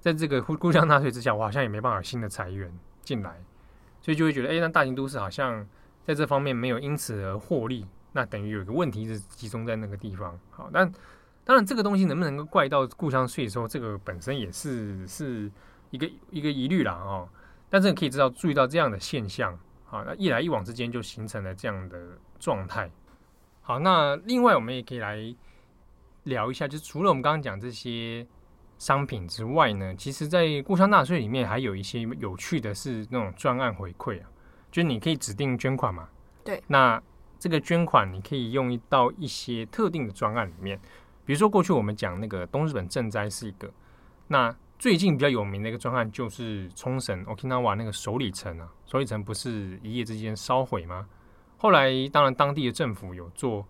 [0.00, 3.42] 在这个互互相纳税之下，我好像也没办法新的财源进来，
[4.02, 5.66] 所以就会觉得，哎，那大型都市好像
[6.04, 10.38] 在这方面没有因此而获利，那等于有一个问题是集中在那个地方。
[10.50, 10.92] 好，但
[11.44, 15.50] 当然这个东西能不能够怪到故乡税收，这个本身也是是
[15.90, 17.28] 一个一个疑虑啦哦。
[17.70, 21.98] 但是你可以知道注意到这样的现象，好，那一来一往之间就形成了这样的
[22.38, 22.90] 状态。
[23.62, 25.34] 好，那另外我们也可以来。
[26.26, 28.26] 聊一下，就除了我们刚刚讲这些
[28.78, 34.28] 商品之外呢，其实，在故乡纳税里面还有一些有趣的是那种专案回馈啊，
[34.70, 36.08] 就是你可以指定捐款嘛。
[36.44, 36.62] 对。
[36.66, 37.00] 那
[37.38, 40.78] 这个捐款你可以用到一些特定的专案里面，
[41.24, 43.72] 比如说过去我们讲那个东日本赈灾是一个，
[44.26, 51.06] 那最近比较有名的一个专案就是冲绳 Okinawa 那个首里城啊，首里城不是一夜之间烧毁吗？
[51.56, 53.66] 后来当然当地的政府有做。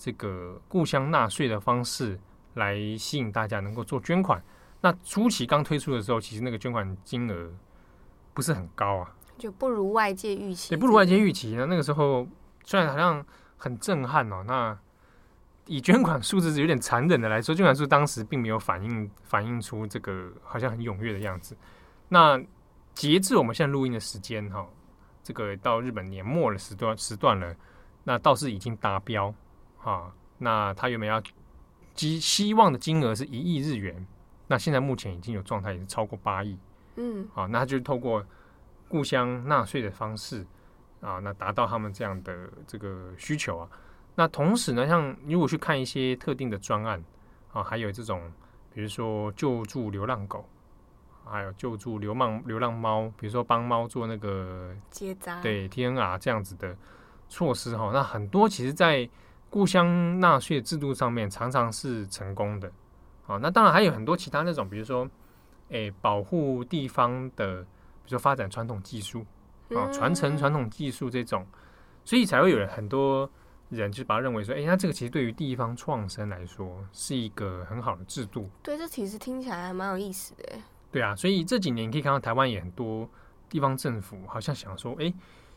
[0.00, 2.18] 这个故乡纳税的方式
[2.54, 4.42] 来吸引大家能够做捐款。
[4.80, 7.52] 那初期刚推出的时候，其实那个捐款金额
[8.32, 10.72] 不是很高啊，就不如外界预期。
[10.72, 11.66] 也不如外界预期那。
[11.66, 12.26] 那个时候
[12.64, 13.22] 虽然好像
[13.58, 14.78] 很震撼哦，那
[15.66, 21.54] 以捐款数字是有点残忍的来说，捐款数当时并没有反映 反映出这个好像很踊跃的样子。
[22.08, 22.42] 那
[22.94, 24.66] 截至我们现在录音的时间哈，
[25.22, 27.54] 这个到日本年末的时段时段了，
[28.04, 29.34] 那倒是已经达标。
[29.82, 31.22] 啊，那他原本要
[31.94, 34.06] 希希望的金额是一亿日元，
[34.46, 36.58] 那现在目前已经有状态，也是超过八亿。
[36.96, 38.24] 嗯，啊，那他就透过
[38.88, 40.46] 故乡纳税的方式
[41.00, 43.68] 啊，那达到他们这样的这个需求啊。
[44.16, 47.02] 那同时呢，像如果去看一些特定的专案
[47.52, 48.30] 啊，还有这种
[48.74, 50.44] 比如说救助流浪狗，
[51.24, 56.76] 还有救助流浪流浪猫，比如说帮猫做那个结扎，对 TNR 这样子的
[57.28, 59.08] 措施哈，那很多其实，在
[59.50, 62.70] 故乡纳税制度上面常常是成功的，
[63.26, 65.02] 啊，那当然还有很多其他那种，比如说，
[65.70, 69.26] 诶、欸，保护地方的，比如说发展传统技术，
[69.74, 71.44] 啊，传承传统技术这种，
[72.04, 73.28] 所以才会有人很多
[73.70, 78.48] 人就把它认为说，诶、欸，那这个其实对于地方创生来说是一个很好的制度。
[78.62, 80.58] 对，这其实听起来还蛮有意思的。
[80.92, 83.08] 对啊，所以这几年你可以看到台湾也很多
[83.48, 85.14] 地方政府好像想说，诶、欸，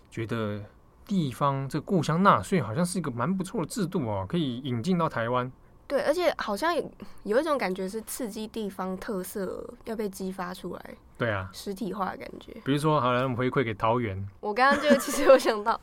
[0.09, 0.63] 觉得。
[1.05, 5.51] 地方这个故乡纳税好像是一个蛮不错的制度哦，可以引进到台湾。
[5.85, 6.73] 对，而且好像
[7.23, 10.95] 有一种感觉是刺激地方特色要被激发出来。
[11.17, 12.53] 对啊，实体化的感觉。
[12.63, 14.25] 比如说，好来我们回馈给桃园。
[14.39, 15.79] 我刚刚就其实有想到，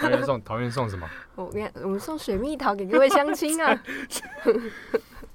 [0.00, 1.08] 桃园送桃园送什么？
[1.34, 3.82] 我跟你讲，我们送水蜜桃给各位乡亲啊。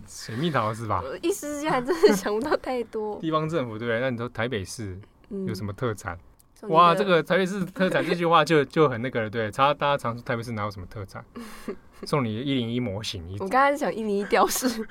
[0.08, 1.02] 水蜜桃是吧？
[1.04, 3.18] 我一时之间还真的想不到太多。
[3.20, 4.00] 地方政府对不对？
[4.00, 4.98] 那你说台北市
[5.30, 6.16] 有什么特产？
[6.16, 6.20] 嗯
[6.64, 11.24] 哇，这个台北市特产这句话就 就很那个了，对，大家常说台北市哪有什么特产？
[12.04, 14.86] 送你一零一模型，我刚才想一零一吊饰，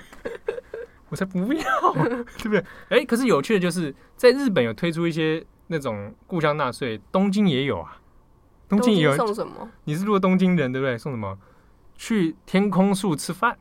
[1.10, 2.58] 我才不要，对不对？
[2.88, 7.98] 哎、欸，可是有趣的就是，在日本有推出一些那种故乡纳税，东京也有啊，
[8.68, 9.68] 东京也有送什么？
[9.84, 10.96] 你是如果东京人对不对？
[10.98, 11.38] 送什么？
[11.96, 13.56] 去天空树吃饭，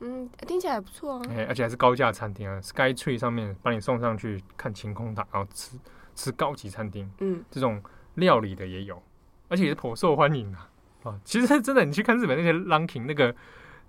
[0.00, 5.78] 嗯，听起来还不错啊，哎、欸，而且还是高价餐厅啊，Sky Tree 上面把你送上去看晴空塔，然后吃。
[6.18, 7.80] 吃高级餐厅，嗯，这种
[8.14, 9.00] 料理的也有，
[9.46, 10.68] 而且也是颇受欢迎啊！
[11.04, 13.32] 啊，其实真的，你去看日本那些 ranking 那个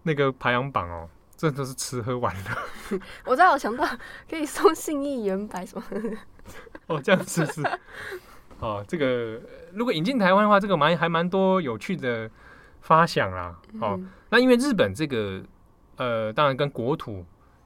[0.04, 3.00] 那个排行榜哦，真的都是吃喝玩乐。
[3.26, 3.84] 我知道，我想到
[4.30, 5.84] 可以送信义圆白什么。
[6.86, 7.63] 哦，这样是不是？
[8.60, 9.42] 哦，这个
[9.74, 12.30] 如果引进台湾的话，这个蛮还蛮多有趣的
[12.82, 13.60] 发想啦。
[13.82, 15.42] 哦，嗯、那因为日本这个
[15.98, 17.26] 呃，当然跟国土。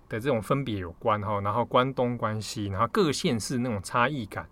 [0.09, 4.47] 的这种分别有关哈，然后关东关西，然后各县市那种差异感，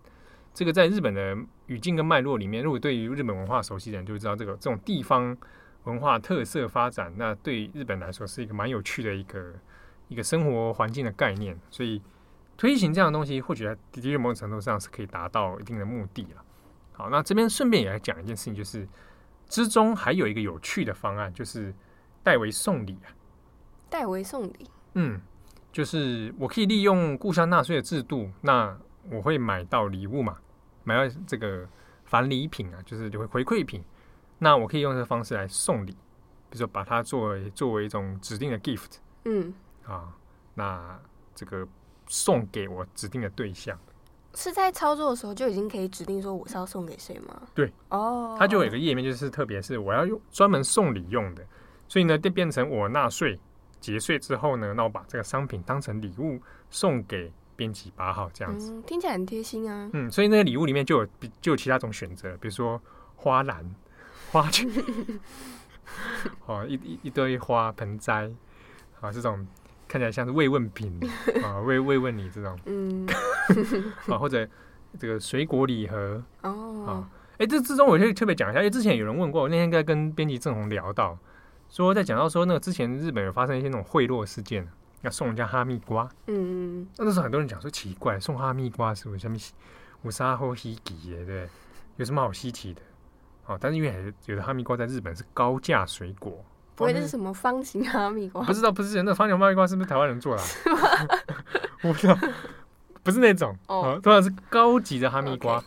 [0.53, 1.37] 这个在日本的
[1.67, 5.35] 语境跟脉络里面，如果对于日本文化熟悉的人就会知道，这个这种地方
[5.85, 9.53] 文化特色发展，那对日本来说是一个蛮有趣的一个
[10.09, 12.01] 一个生活环境的概念，所以
[12.57, 16.43] 推行这样的东西，或许在的确某种程度上是可以达到一定的目的了。
[16.91, 18.87] 好，那这边顺便也来讲一件事情，就是
[19.47, 21.73] 之中还有一个有趣的方案，就是
[22.21, 23.09] 代为送礼啊，
[23.89, 25.21] 代为送礼，嗯。
[25.71, 28.77] 就是我可以利用故乡纳税的制度，那
[29.09, 30.37] 我会买到礼物嘛，
[30.83, 31.67] 买到这个
[32.05, 33.83] 返礼品啊，就是回回馈品。
[34.39, 35.91] 那我可以用这个方式来送礼，
[36.49, 39.53] 比如说把它作为作为一种指定的 gift，嗯，
[39.85, 40.15] 啊，
[40.55, 40.99] 那
[41.35, 41.67] 这个
[42.07, 43.77] 送给我指定的对象，
[44.33, 47.41] 是在操作的时候就已经可以指定说我是要送给谁吗？
[47.53, 51.45] 对，哦，它就有一个页面，就是特别是我要用专门送礼用的，
[51.87, 53.39] 所以呢，就变成我纳税。
[53.79, 59.89] 结税之后呢，那我把这个商品当成礼物送给编辑八号，这样子、嗯、听起来很贴心啊。
[59.93, 61.07] 嗯，所以那个礼物里面就有
[61.41, 62.81] 就有其他种选择，比如说
[63.15, 63.63] 花篮、
[64.31, 64.69] 花圈，
[66.45, 68.31] 哦，一一一堆花盆栽
[68.99, 69.45] 啊，这种
[69.87, 70.99] 看起来像是慰问品
[71.43, 73.07] 啊， 慰慰问你这种，嗯，
[74.07, 74.47] 啊，或者
[74.99, 76.23] 这个水果礼盒。
[76.41, 81.17] 哦，啊，哎，这之中我可以特别讲一下，因为之前有人问过，我那天在跟编辑郑红聊到。
[81.69, 84.67] 说在讲到说那个之前日本有发生一些那种贿赂事件，
[85.01, 86.09] 要送人家哈密瓜。
[86.27, 89.37] 嗯，那那时候很多人讲说奇怪，送哈密瓜是为什么？
[90.03, 91.47] 五沙后稀奇耶，对，
[91.97, 92.81] 有什么好稀奇的？
[93.45, 96.43] 哦，但是因为有的哈密瓜在日本是高价水果，
[96.75, 98.41] 不会是什么方形哈密瓜？
[98.43, 100.41] 不知道，不是那方形哈密瓜是不是台湾人做的？
[101.83, 102.17] 我不知道，
[103.03, 105.63] 不是那种哦，当然是高级的哈密瓜。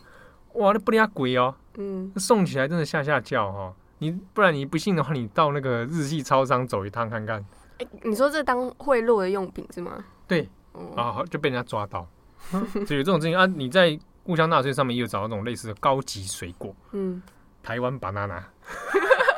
[0.55, 1.55] 哇，那不离贵哦。
[1.77, 3.73] 嗯，送起来真的吓吓叫哈。
[3.99, 7.45] 你不然你不信的话，你到那个日系超商走一趟看看。
[7.77, 10.03] 哎、欸，你说这当贿赂的用品是吗？
[10.27, 10.49] 对，
[10.95, 12.07] 啊，就被人家抓到，
[12.85, 13.45] 就有这种事情啊。
[13.45, 17.21] 你在故乡纳税上面也有找到这种类似的高级水果，嗯，
[17.61, 18.41] 台湾 banana，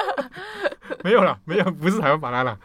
[1.04, 2.56] 没有啦，没有，不是台湾 banana。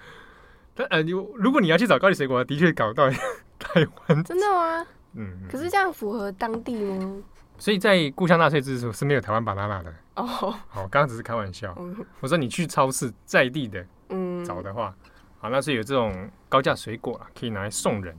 [0.75, 3.11] 但呃，你如果你要去找高级水果，的确搞到
[3.59, 4.87] 台湾，真的吗？
[5.15, 7.23] 嗯，可是这样符合当地吗？
[7.59, 10.25] 所以在故乡纳税之处是没有台湾 banana 的哦。
[10.25, 11.77] 好，刚刚只是开玩笑。
[12.21, 14.95] 我说你去超市在地的嗯找的话，
[15.43, 18.17] 好，那是有这种高价水果啊，可以拿来送人。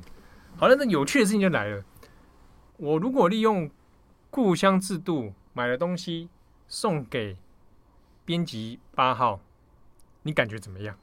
[0.58, 1.82] 好了，那有趣的事情就来了。
[2.76, 3.72] 我如果利用
[4.30, 6.28] 故乡制度买了东西
[6.68, 7.38] 送给
[8.26, 9.40] 编辑八号，
[10.24, 10.98] 你感觉怎么样？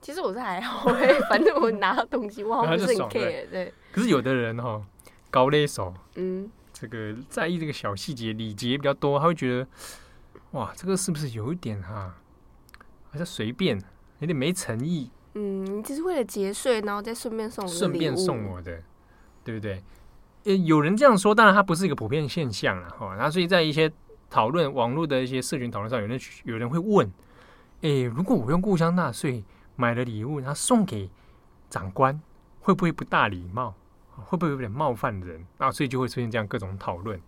[0.00, 0.92] 其实我是还好，
[1.30, 3.48] 反正我拿到东西，我好像是很 care。
[3.48, 3.72] 对。
[3.92, 4.84] 可是有的人哈，
[5.30, 6.50] 高勒手，嗯。
[6.72, 9.68] 这个在意这个小细节、礼节比较多，他会觉得，
[10.50, 12.18] 哇，这个是不是有一点哈、啊，
[13.12, 13.80] 好像随便，
[14.18, 15.08] 有点没诚意。
[15.34, 18.82] 嗯，你只是为了节税，然后再顺便送，顺便送我的，
[19.42, 19.82] 对不对？
[20.44, 23.16] 呃，有人这样说，当然它不是一个普遍现象了哈。
[23.18, 23.90] 那所以在一些
[24.30, 27.10] 讨论、网络的一些社群讨论上，有人有人会问，
[27.80, 29.42] 诶，如果我用故乡纳税
[29.76, 31.10] 买了礼物，然后送给
[31.68, 32.20] 长官，
[32.60, 33.74] 会不会不大礼貌？
[34.16, 35.72] 会不会有点冒犯人啊？
[35.72, 37.18] 所以就会出现这样各种讨论。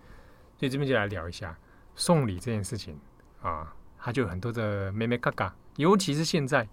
[0.57, 1.59] 所以这边就来聊一下
[1.97, 2.97] 送礼这件事情
[3.43, 5.53] 啊，它就有很多的咩咩嘎嘎。
[5.77, 6.69] 尤其是现在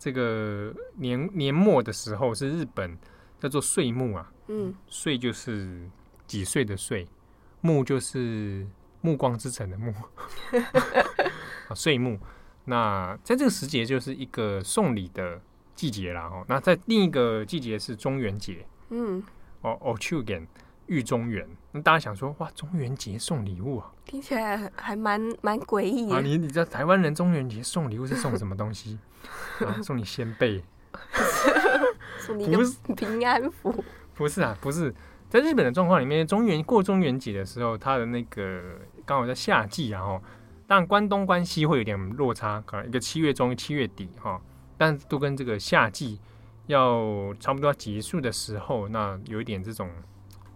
[0.00, 2.96] 这个年年末的时候，是日本
[3.38, 4.32] 叫做岁暮啊。
[4.48, 5.88] 嗯，岁就是
[6.26, 7.06] 几岁的岁，
[7.60, 8.66] 暮就是
[9.02, 9.92] 暮光之城的暮。
[11.68, 12.18] 啊，岁暮。
[12.64, 15.38] 那在这个时节，就是一个送礼的
[15.76, 16.22] 季节啦。
[16.22, 18.66] 哦，那在另一个季节是中元节。
[18.88, 19.22] 嗯。
[19.60, 20.40] 哦哦，去给
[20.90, 26.20] 玉中原，那大家想说，哇，中元节送礼物啊，听起来还蛮蛮诡异啊。
[26.20, 28.98] 你你知道台湾人中元节送礼物是送什么东西？
[29.64, 30.64] 啊，送你仙贝，
[32.18, 32.58] 送你个
[32.96, 33.84] 平安符？
[34.16, 34.92] 不是啊，不是。
[35.28, 38.60] 在日本的状况里面，中元过中元节的时候，它的那个
[39.06, 40.20] 刚好在夏季，然后
[40.66, 44.40] 当然关东关西会有点落差，可能一个七月中七月底哈，
[44.76, 46.18] 但都跟这个夏季。
[46.66, 49.90] 要差不多要结束的时候，那有一点这种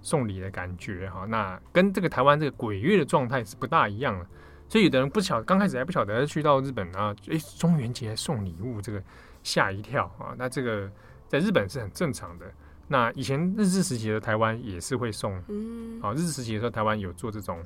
[0.04, 4.26] 送礼的感觉哈，那跟这个台湾这个鬼月的状态是不大一样的，
[4.68, 9.02] 所以有的人不晓，刚开始还不晓得去到日本啊，诶、欸，中元节送礼物，这个
[9.42, 10.88] 吓一跳啊，那这个
[11.26, 12.46] 在日本是很正常的。
[12.86, 17.64] 那以前日治时期的台湾也是会送，嗯，啊，日治时期的时候台湾有做这种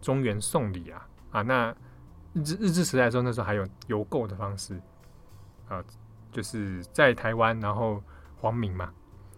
[0.00, 1.74] 中元送礼啊，啊，那
[2.32, 4.80] 日治日治时代的时候那时候还有邮购的方式
[5.68, 5.84] 啊。
[6.32, 8.00] 就是在台湾，然后
[8.38, 8.92] 皇民嘛，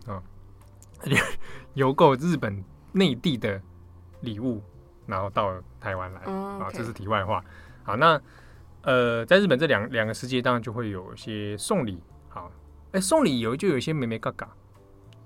[0.05, 0.23] 啊，
[1.75, 3.61] 邮购日本内地的
[4.21, 4.63] 礼物，
[5.07, 7.45] 然后到台湾来啊，这是题外话。
[7.83, 8.21] 好，那
[8.83, 12.03] 呃，在日本这两两个时节，当然就会有一些送礼。
[12.29, 12.51] 好，
[12.93, 14.49] 哎，送礼有就有一些美眉嘎嘎，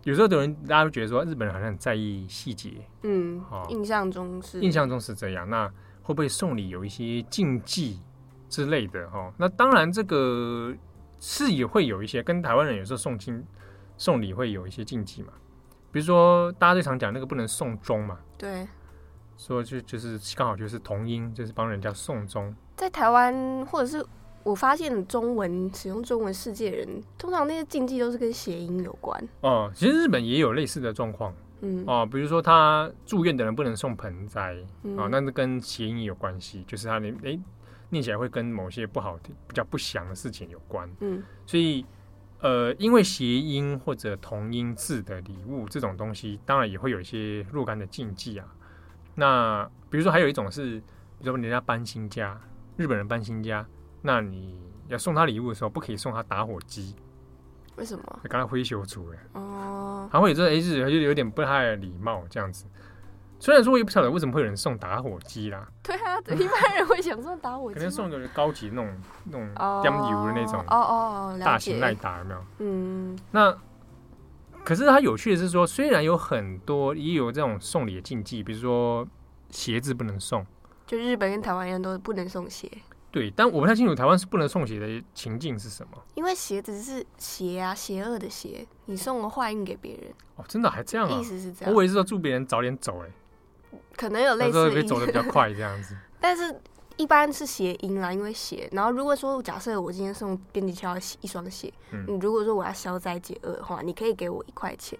[0.04, 5.48] 有时候有人大家都觉得说日本人好像很在意细节，嗯，好，印象中是印象中是这样。
[5.48, 5.66] 那
[6.02, 8.00] 会不会送礼有一些禁忌
[8.48, 9.08] 之类的？
[9.10, 10.74] 哈，那当然这个。
[11.18, 13.42] 是也会有一些跟台湾人有时候送亲
[13.96, 15.32] 送礼会有一些禁忌嘛，
[15.96, 18.68] 比如说大家最常讲那个不能送钟嘛，对，
[19.38, 22.54] 说就就是刚好就是同音，就是帮人家送钟。
[22.74, 24.04] 在台湾或者是
[24.42, 29.18] 我发现中文使用中文世界的人，通常那些禁忌都是跟谐音有关。
[29.40, 31.32] 哦，其实日本也有类似的状况，
[31.62, 37.40] 嗯，哦，比如说他住院的人不能送盆栽，嗯、哦，那是跟谐音有关系，就是他念诶。
[37.88, 41.86] 念起来会跟某些不好的、比较不祥的事情有关，嗯，所以，
[42.40, 48.46] 呃，因为谐音或者同音字的礼物这种东西，当然也会有一些若干的禁忌啊。
[49.14, 50.78] 那比如说，还有一种是，
[51.18, 52.38] 比如说人家搬新家，
[52.76, 53.66] 日本人搬新家，
[54.02, 56.94] 那你要送他礼物的时候，不可以送他打火机，
[57.76, 58.20] 为什么？
[58.28, 59.18] 刚才挥袖出哎。
[59.32, 60.08] 哦。
[60.12, 62.64] 还会有这哎日就有点不太礼貌这样子。
[63.38, 65.68] 虽然说我也不晓得为什么会有人送打火机啦。
[65.82, 67.74] 对啊，一般人会想送打火机。
[67.74, 70.58] 可能送个高级那种那种点油的那种。
[70.68, 71.38] 哦哦。
[71.44, 72.40] 大型耐打有没有？
[72.58, 73.18] 嗯。
[73.30, 73.56] 那
[74.64, 79.06] 可是它有趣的是说，虽然有很多也有这种送礼的禁忌，比如说
[79.50, 80.44] 鞋子不能送。
[80.86, 82.70] 就日本跟台湾一样，都不能送鞋。
[83.12, 86.02] 对，但我不太清楚台湾是不能送鞋的情境是什么。
[86.14, 90.12] 因为鞋子是邪啊，邪恶的邪，你送了坏运给别人。
[90.36, 91.18] 哦，真的还这样啊？
[91.18, 91.74] 意思是这样。
[91.74, 93.10] 我以为是说祝别人早点走，哎。
[93.96, 95.96] 可能有类似，可以走的比较快这样子。
[96.20, 96.54] 但是
[96.96, 98.68] 一般是谐音啦，因为鞋。
[98.72, 104.98] 然后如果说假设我今天送编辑桥一双鞋，嗯，你如果说我要消灾解厄的话，你可以给我一块钱。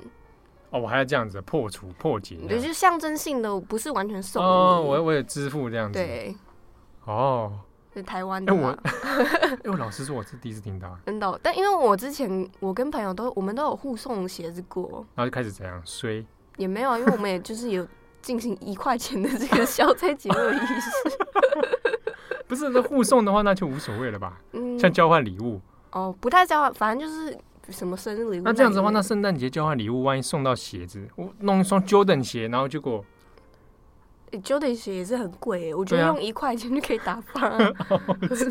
[0.71, 4.45] 哦，我还要这样子破除破解，对，就是象征性的，不是完全送。
[4.45, 5.99] 哦，我我也支付这样子。
[5.99, 6.37] 对。
[7.05, 7.61] 哦。
[7.95, 8.53] 是台湾的。
[8.53, 10.95] 哎我， 哎我老实说，我是第一次听到。
[11.07, 16.23] 真的，但因为我之前我跟朋友都我们都有互送鞋子过，然后就开始怎样衰？
[16.59, 17.89] 也没有啊，因为我们也就是有。
[18.27, 20.91] 进行一块钱的这个 消灾解厄仪式，
[22.49, 24.41] 不是那互送的话，那就无所谓了吧？
[24.51, 25.61] 嗯，像交换礼物
[25.93, 27.39] 哦，不太交换，反正就是
[27.71, 28.43] 什么生日礼物。
[28.43, 33.05] 那这样子的话，那圣诞节交换礼物，万一送到鞋子，我弄一双 Jordan 鞋，然后结果
[34.33, 37.97] Jordan 鞋也是很贵，我觉得用一块钱就可以打发，何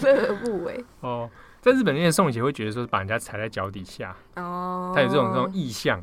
[0.04, 0.86] 乐而不为？
[1.02, 6.02] 哦，在日本那些送鞋会觉得说把人家踩在脚底下哦，他有这种这种意向。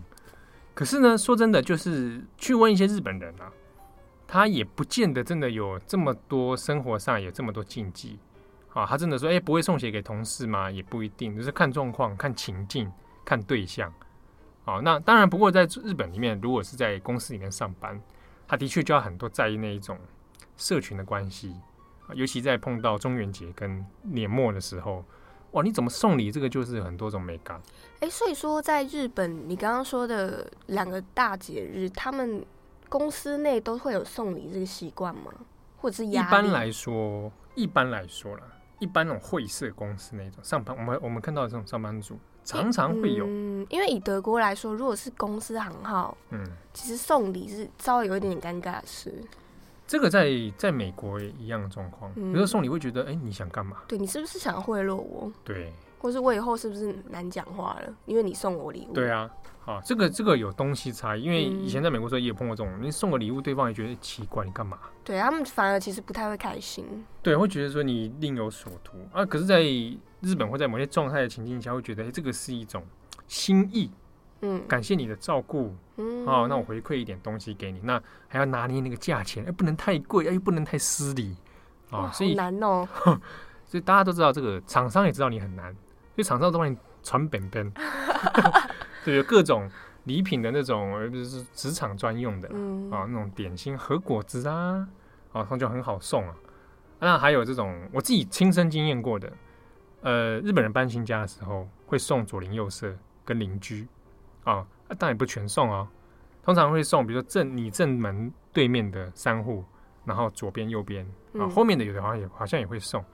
[0.74, 3.48] 可是呢，说真的，就是去问一些日本人啊。
[4.32, 8.18] 他也不见得真的有这么多生活上有这么多禁忌
[8.72, 10.70] 啊，他真的说，哎，不会送鞋给同事吗？
[10.70, 12.90] 也不一定，就是看状况、看情境、
[13.26, 13.92] 看对象。
[14.64, 18.00] 啊，那当然，不过在日本里面，如果是在公司里面上班，
[18.48, 19.98] 他的确就要很多在意那一种
[20.56, 21.54] 社群的关系，
[22.14, 25.04] 尤其在碰到中元节跟年末的时候，
[25.50, 26.32] 哇，你怎么送礼？
[26.32, 27.60] 这个就是很多种美感。
[28.00, 32.42] 哎，所以说在日本，你刚刚说的两个大节日，他们。
[32.92, 35.32] 公司内都会有送礼这个习惯吗？
[35.78, 38.42] 或者是一般来说，一般来说啦，
[38.80, 43.24] 一般那种会社公司那种上班，我们我们看到的这种上班族常常会有。
[43.26, 49.24] 嗯，因为以德国来说，如果是公司行号，嗯，其实送礼是稍微有一点点尴尬的事。
[49.86, 53.78] 这个在在美国也一样的状况，比如说送礼会觉得，哎，你想干嘛？
[53.88, 55.32] 对，你是不是想贿赂我？
[55.42, 55.72] 对，
[56.02, 57.94] 或是我以后是不是难讲话了？
[58.04, 58.92] 因为你送我礼物。
[58.92, 59.30] 对啊。
[59.64, 64.76] 啊，这个这个有东西差异，因为以前在美国时候也有碰过这种，嗯、你送个礼物，对方也觉得奇怪，你干嘛？
[65.04, 66.84] 对他们反而其实不太会开心，
[67.22, 69.24] 对，会觉得说你另有所图啊。
[69.24, 72.84] 可是，在日本或在某些状态的情境下，会觉得哎，这个是一种
[73.28, 73.88] 心意，
[74.40, 81.36] 嗯，感谢你的照顾，嗯，哦，那我回馈一点东西给你，那还要拿捏那个价钱，哎，不能太贵，哎，又不能太失礼，
[81.92, 82.84] 啊，所以难哦，
[83.64, 85.72] 所以大家都知道这个，厂商也知道你很难，
[86.14, 87.72] 所以厂商都帮你传本本。
[89.04, 89.68] 对，有各种
[90.04, 94.86] 礼品的那种，就是职场专用的，嗯、啊，那种点心、和果子啊，
[95.32, 96.34] 啊，它就很好送啊。
[97.00, 99.32] 那还有这种我自己亲身经验过的，
[100.02, 103.88] 呃，日本人搬新家的时候会送左邻右舍跟邻居
[104.44, 105.88] 啊，当然也不全送啊，
[106.44, 109.64] 通常会送，比如说正你正门对面的三户，
[110.04, 111.04] 然后左边、右边
[111.36, 113.04] 啊，后面的有的好像也好像也会送。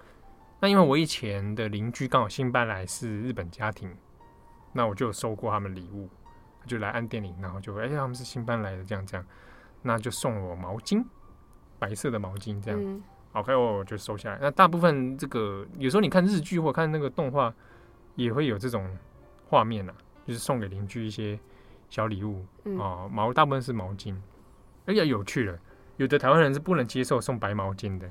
[0.60, 3.94] 那因为我以前的邻居刚好新搬来是日本家庭。
[4.74, 6.08] 那我就有收过他们礼物，
[6.66, 9.26] 就来按电铃，然后就哎，他们是新搬来的，这样这样，
[9.80, 11.02] 那就送了我毛巾，
[11.78, 13.02] 白色的毛巾，这样、嗯、
[13.32, 14.38] ，OK，我就收下来。
[14.40, 17.52] 那大部分这个有时候你看日剧或看那个动画，
[18.14, 18.96] 也会有这种
[19.48, 19.94] 画面啊，
[20.26, 21.40] 就是送给邻居一些
[21.88, 22.44] 小礼物
[22.78, 24.14] 啊、嗯，毛大部分是毛巾，
[24.84, 25.58] 哎呀，有趣了，
[25.96, 28.08] 有的台湾人是不能接受送白毛巾的。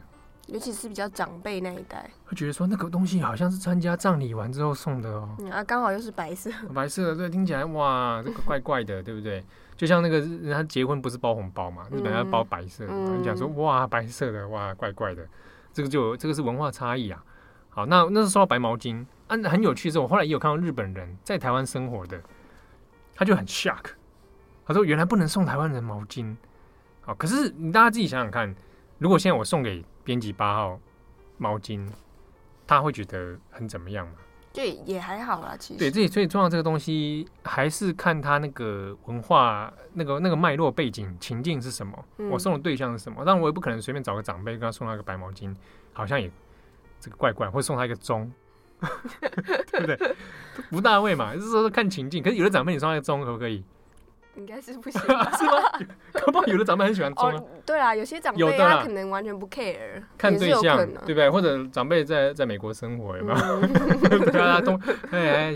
[0.48, 5.30] 尤其是比较长辈那一代，会觉得说那个东西好像是参加葬礼完之后送的哦。
[5.40, 9.44] 嗯、啊，刚好又是白色， 白色的，对，听起来哇，这个怪怪的，对不对？
[9.76, 15.28] 就像那个人家结婚不是包红包嘛，日本要包白色的，嗯、你讲说哇，白色的哇，怪怪的，
[15.74, 17.24] 这个就这个是文化差异啊。
[17.70, 22.20] 好，那那是说到白毛巾，啊，很有趣的是，我后来也有看到日本人在台湾生活的，
[23.14, 23.84] 他就很 shock，
[24.66, 26.36] 他说原来不能送台湾人毛巾。
[27.02, 28.56] 好，可是你大家自己想想看，
[29.00, 30.80] 如果现在我送给编辑八号
[31.38, 31.88] 毛巾，
[32.66, 34.14] 他会觉得很怎么样吗？
[34.54, 35.56] 对，也还好啦。
[35.60, 42.06] 其实对，这里最重要这个东西，还是看他那个文化、那个那个脉络背景、情境是什么。
[42.18, 43.22] 嗯、我送的对象是什么？
[43.24, 45.56] 但我也不可能随便找个长辈跟他送他一个白毛巾，
[45.94, 46.32] 好像也
[47.00, 47.48] 这个怪怪。
[47.48, 48.32] 会送他一个钟，
[48.82, 50.16] 对不对？
[50.72, 52.24] 不大会嘛，就是说看情境。
[52.24, 53.64] 可是有的长辈你送他一个钟可不可以？
[54.38, 55.62] 应该是不行， 是吗？
[56.14, 57.38] 可不，有的长辈很喜欢装、啊。
[57.40, 61.30] 哦，对啊，有些长辈他可能完全不 care，看对象，对不对？
[61.30, 64.20] 或者长辈在在美国生活，有没有？
[64.32, 64.74] 对啊， 都
[65.12, 65.54] 哎哎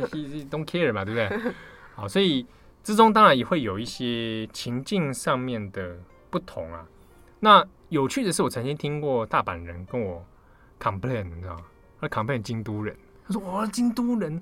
[0.50, 1.54] ，don't care 嘛，对不对？
[1.96, 2.46] 好，所以
[2.84, 5.98] 之中当然也会有一些情境上面的
[6.30, 6.86] 不同啊。
[7.40, 10.26] 那有趣的是，我曾经听过大阪人跟我
[10.80, 11.62] complain，你知道吗？
[12.00, 12.96] 他 complain 京都人，
[13.28, 14.42] 他说：“哇，京都人，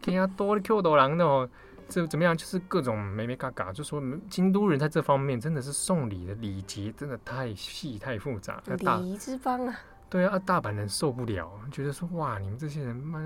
[0.00, 1.48] 给他多的 Q 多郎那种，
[1.92, 2.36] 这怎么样？
[2.36, 9.78] 就是各种没没嘎嘎，就说京都人在这方面真的是送礼的礼节真的太细太复杂，礼仪之邦啊。
[10.08, 13.20] 对啊，大阪人受不了，觉得说哇，你们这些人妈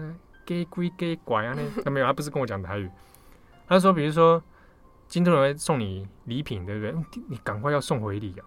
[0.45, 2.91] 给鬼给拐啊那， 他没有，他不是跟我讲台语，
[3.67, 4.43] 他说，比如说
[5.09, 7.23] 京都人会送你礼品，对不对？
[7.29, 8.45] 你赶快要送回礼啊。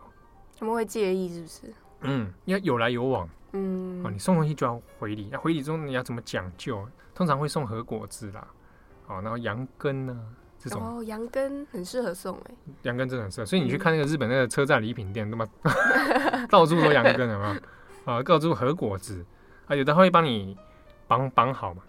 [0.58, 1.74] 他们会介意是不是？
[2.02, 6.88] 嗯，因为有来有往，嗯，哦，你送东西就要回礼，那回礼中你要怎么讲究？
[7.14, 8.48] 通常会送和果子啦，
[9.10, 10.18] 哦，然后羊羹呢，
[10.58, 15.46] 这种哦，羊羹很适合送哎，羊羹真的很适合，所以你去看那个日本那个车站礼品店，那么
[16.48, 17.56] 到处都羊羹，有没有？
[18.06, 19.26] 啊，到处和果子，
[19.68, 20.56] 啊，有的会帮你
[21.08, 21.82] 绑绑好嘛，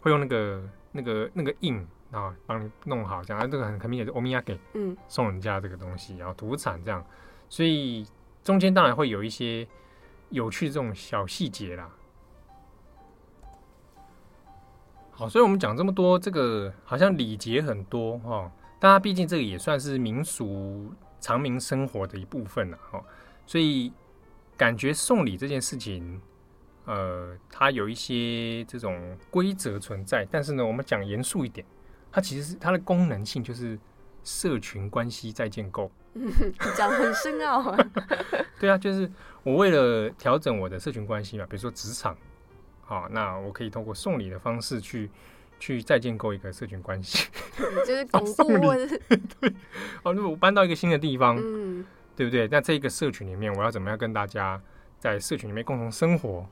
[0.00, 0.62] 会用那个
[0.92, 7.04] 那个那个印啊，帮你弄好，这样，这个很很明显是欧米亚给，嗯，送人家这个东西，然后土产这样。
[7.48, 8.06] 所以
[8.44, 9.66] 中间当然会有一些
[10.28, 11.90] 有趣的这种小细节啦。
[15.20, 18.50] 好，所以我们讲这么多，这个好像礼节很多哈。
[18.78, 20.90] 大家毕竟这个也算是民俗
[21.20, 22.98] 常民生活的一部分了哈。
[23.46, 23.92] 所以
[24.56, 26.18] 感觉送礼这件事情，
[26.86, 30.26] 呃，它有一些这种规则存在。
[30.30, 31.66] 但是呢，我们讲严肃一点，
[32.10, 33.78] 它其实是它的功能性就是
[34.24, 35.90] 社群关系在建构。
[36.14, 36.32] 嗯，
[36.74, 37.90] 讲得很深奥啊。
[38.58, 39.06] 对啊，就是
[39.42, 42.16] 我为了调整我的社群关系嘛，比如说职场，
[42.90, 45.08] 好，那我可以通过送礼的方式去
[45.60, 47.28] 去再建构一个社群关系，
[47.86, 48.58] 就是巩固。
[49.40, 49.54] 对，
[50.02, 51.86] 哦，如果我搬到一个新的地方，嗯，
[52.16, 52.48] 对不对？
[52.48, 54.60] 那这个社群里面，我要怎么样跟大家
[54.98, 56.44] 在社群里面共同生活？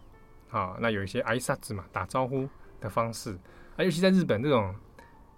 [0.48, 2.48] 好，那有一些挨萨子嘛，打招呼
[2.80, 3.32] 的方式，
[3.76, 4.72] 啊，尤其在日本这种。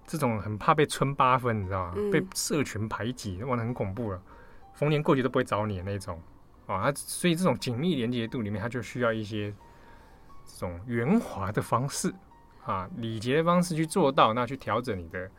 [0.07, 1.95] 这种很怕被村八分，你知道吗？
[1.97, 4.21] 嗯、被社群排挤，哇，那很恐怖了。
[4.75, 6.21] 逢年过节都不会找你的那种
[6.67, 9.55] 啊，所以这种紧密连接度里面，它就需要一些
[10.55, 12.13] 这种圆滑的方式
[12.65, 15.31] 啊，礼节的方式去做到，那去调整你的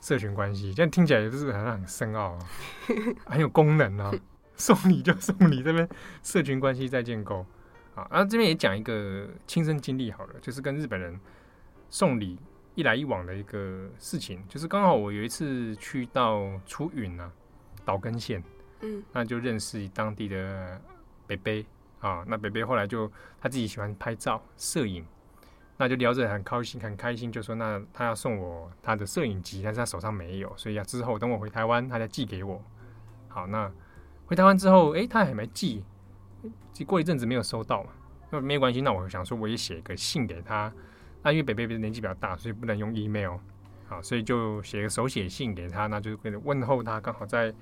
[0.00, 0.74] 社群关系。
[0.74, 2.38] 这样听起来也是好像很深奥啊，
[3.26, 4.12] 很有功能啊。
[4.56, 5.88] 送礼就送礼，这边
[6.22, 7.44] 社群关系在建构
[7.94, 8.06] 啊。
[8.10, 11.18] 然后这边也讲一个亲身经历好了，就是跟日本人
[11.88, 12.38] 送礼。
[12.74, 17.32] 一来一往的一个事情，就是刚好我有一次去到出云啊，
[17.86, 18.44] 岛根县，
[18.80, 20.78] 嗯，那就认识当地的
[21.26, 21.64] 北北
[22.06, 25.04] 啊，那北北后来就他自己喜欢拍照摄影，
[25.76, 32.62] 那就聊着很高兴很开心，就说那他要送我他的摄影机，但是他手上没有，所以要之后等我回台湾，他再寄给我。
[33.28, 33.70] 好，那
[34.26, 35.84] 回台湾之后，诶，他还没寄，
[36.72, 37.90] 寄过一阵子没有收到嘛，
[38.30, 40.72] 那没关系，那我想说我也写个信给他。
[41.22, 43.36] 那因为北北年纪比较大，所以不能用 email，
[43.88, 47.52] 好，所以就写个手写信给他，那就为了问候他，刚好在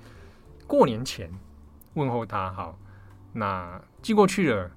[0.67, 1.31] 过年前
[1.95, 2.77] 问候他，好，
[3.37, 4.71] 那寄过去了，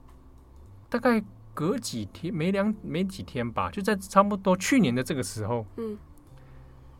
[0.88, 1.22] 大概
[1.54, 5.96] 隔几天，没两没几天吧，就在差不多去年的这个时候，嗯，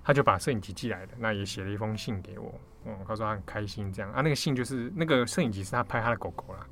[0.04, 2.54] 他就把摄影机寄来了，那也写了一封信给我，
[2.84, 6.64] 嗯，他说他很开心这样啊，那个信就是那个摄影机是他拍他的狗狗啦，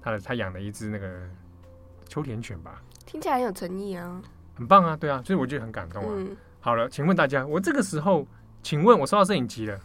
[0.00, 1.28] 他的他养了一只那个
[2.08, 4.22] 秋田犬吧，听起来很有诚意啊。
[4.54, 6.10] 很棒啊，对啊，所以我觉得很感动啊。
[6.12, 8.24] 嗯、好了，请问大家，我这个时候，
[8.62, 9.80] 请问我收到摄影机了，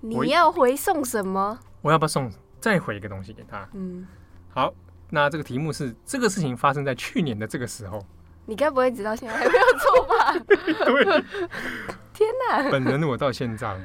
[0.00, 1.58] 你要回送什么？
[1.82, 2.30] 我要不要送
[2.60, 3.68] 再回一个东西给他？
[3.74, 4.06] 嗯，
[4.50, 4.72] 好，
[5.10, 8.04] 那这个题目是这个事情发生在去年的这个时候，
[8.46, 10.38] 你该不会直到现在还没有做吧？
[10.46, 11.04] 对，
[12.12, 12.70] 天哪！
[12.70, 13.80] 本人我到现在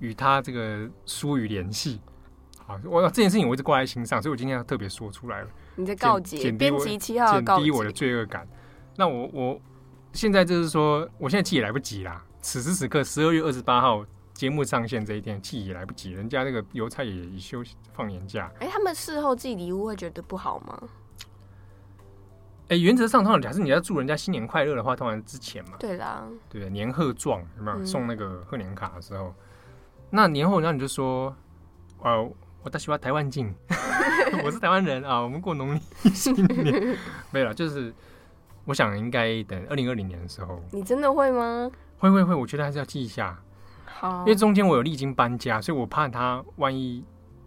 [0.00, 2.00] 与他这个疏于联系。
[2.66, 5.48] 好，我这件事情我一直挂在心上，所以我今天要特别说出来了。
[5.76, 8.46] 你在告诫，编辑七号告，减低我的罪恶感。
[8.96, 9.60] 那我我
[10.12, 12.22] 现在就是说，我现在记也来不及啦。
[12.40, 14.04] 此时此刻，十二月二十八号
[14.34, 16.12] 节目上线这一天，寄也来不及。
[16.12, 18.50] 人家那个邮差也已休息放年假。
[18.60, 20.82] 哎、欸，他们事后寄礼物会觉得不好吗？
[22.68, 25.76] 哎、欸，原则上，通常假设你要祝人家新年快乐的话，通常之前嘛。
[25.78, 26.24] 对啦。
[26.48, 29.26] 对，年贺状有没有送那个贺年卡的时候？
[29.26, 29.34] 嗯、
[30.10, 31.34] 那年后，然后你就说，
[32.00, 32.30] 呃。
[32.64, 33.52] 我大喜欢台湾境，
[34.44, 35.18] 我是台湾人啊。
[35.18, 35.80] 我们过农历
[36.10, 36.96] 新年，
[37.32, 37.52] 没有了。
[37.52, 37.92] 就是
[38.64, 40.62] 我想应该等二零二零年的时候。
[40.70, 41.68] 你真的会吗？
[41.98, 43.36] 会会会，我觉得还是要记一下。
[43.94, 47.04] 好，因为中间我有历经搬家，所以我怕他万一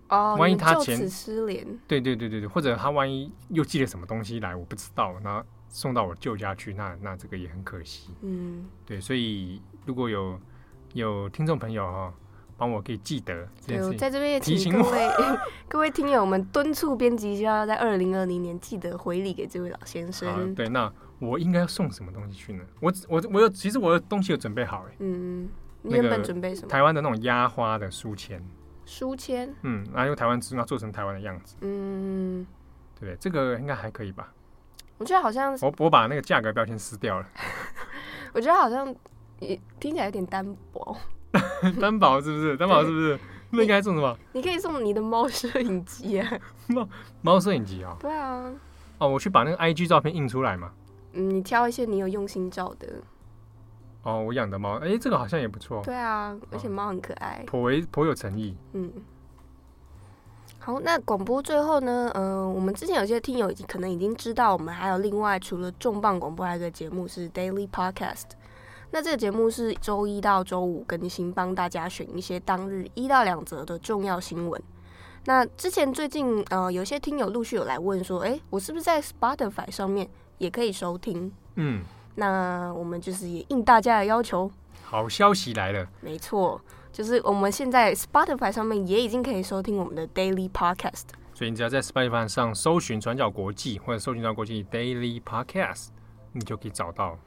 [0.10, 1.66] 哦，万一他前此失联。
[1.88, 8.12] 对对对对对，或者他万一又寄了什么东西来，我不知道，然后送到我舅家去，那那这个也很可惜。
[8.22, 10.40] 嗯，对，所以如果有
[10.94, 12.14] 有听众朋友哈，
[12.56, 13.48] 帮我可以记得。
[13.68, 15.10] 对，我在这边也请各位
[15.68, 20.54] 各位听友们敦促编辑，就要在二零二零年记得回礼给这位老先生。
[20.56, 22.64] 对，那我应该要送什么东西去呢？
[22.80, 24.96] 我我我有，其实我的东西有准备好哎。
[25.00, 25.50] 嗯，
[25.86, 26.68] 你原本准备什么？
[26.68, 28.42] 台湾的那种压花的书签。
[28.86, 29.54] 书签。
[29.64, 31.56] 嗯，然后用台湾纸，那做成台湾的样子。
[31.62, 32.46] 嗯，
[33.00, 34.32] 对，这个应该还可以吧？
[34.98, 37.28] 我觉得好像我我把那个价格标签撕掉了。
[38.34, 38.94] 我觉得好像
[39.40, 40.96] 也听起来有点单薄。
[41.82, 42.56] 单薄是不是？
[42.56, 43.20] 单薄是不是？
[43.52, 44.18] 那应该送什么？
[44.34, 46.40] 你可以送你的猫摄影机啊。
[46.68, 46.88] 猫
[47.22, 47.96] 猫摄影机啊？
[48.00, 48.50] 对啊。
[49.00, 50.72] 哦，我去把那个 IG 照片印出来嘛。
[51.14, 52.88] 嗯，你挑一些你有用心照的。
[54.06, 55.82] 哦，我养的猫，哎，这个好像也不错。
[55.84, 58.56] 对啊，而且猫很可爱，颇为颇有诚意。
[58.74, 58.92] 嗯。
[60.60, 62.12] 好，那广播最后呢？
[62.14, 68.26] 嗯、呃，我们之前有些听友已经可能已经知道，我们还有另外除了重磅广播，还有一个节目是 Daily Podcast。
[68.92, 74.62] 那这个节目是周一到周五更新，帮大家选一些当日一到两则的重要新闻。
[75.26, 81.32] 那之前最近呃，有些听友陆续有来问说，哎、欸，我是不是在 Spotify 上面也可以收听？
[81.56, 81.84] 嗯，
[82.16, 84.50] 那我们就是也应大家的要求，
[84.84, 86.60] 好消息来了，没错。
[86.92, 91.04] 就是我们现在 Spotify 上面也已经可以收听我们的 Daily Podcast，
[91.34, 95.88] 所以你只要在 Spotify 上搜寻“转角国际”或者搜寻到国际 Daily Podcast，
[96.32, 97.18] 你就可以找到。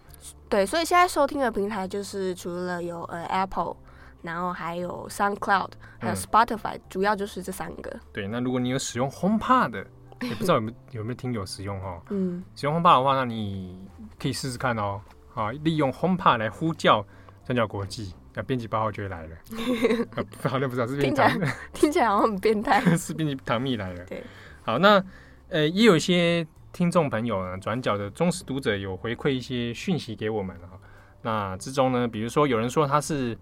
[0.48, 3.76] 对，所以现在收听的平台就是除了有呃 Apple，
[4.22, 7.94] 然后还有 SoundCloud，还有 Spotify，、嗯、主要就是这三个。
[8.10, 9.86] 对，那如果你有使用 HomePod 的，
[10.22, 12.00] 也不知道有没有有没有听友使用哦。
[12.08, 13.78] 嗯，使用 HomePod 的话，那你
[14.18, 15.00] 可以试试看哦。
[15.34, 17.06] 啊，利用 HomePod 来呼叫
[17.46, 18.14] “三角国际”。
[18.34, 19.36] 那编辑八号就会来了，
[20.48, 21.40] 好像不知道是编辑糖，
[21.74, 22.80] 听起来好像很变态。
[22.96, 24.04] 是编辑唐蜜来了。
[24.04, 24.22] 对，
[24.62, 25.02] 好，那
[25.48, 30.78] 呃，也有一些听众朋友呢，转角的忠实读者有回馈一些讯息给我们啊。
[31.22, 33.36] 那之中呢，比如说有人说他是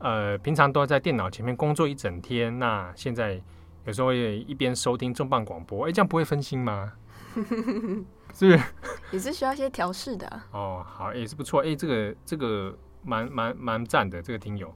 [0.00, 3.40] 呃，平常都在电脑前面工作一整天，那现在
[3.86, 6.92] 有时候也一边收听重磅广播，哎、欸，这样不会分心吗？
[8.34, 8.60] 是不是？
[9.12, 10.46] 也是需要一些调试的、啊。
[10.52, 11.60] 哦，好，也、欸、是不错。
[11.62, 12.76] 哎、欸，这个这个。
[13.02, 14.70] 蛮蛮蛮赞的这个听友，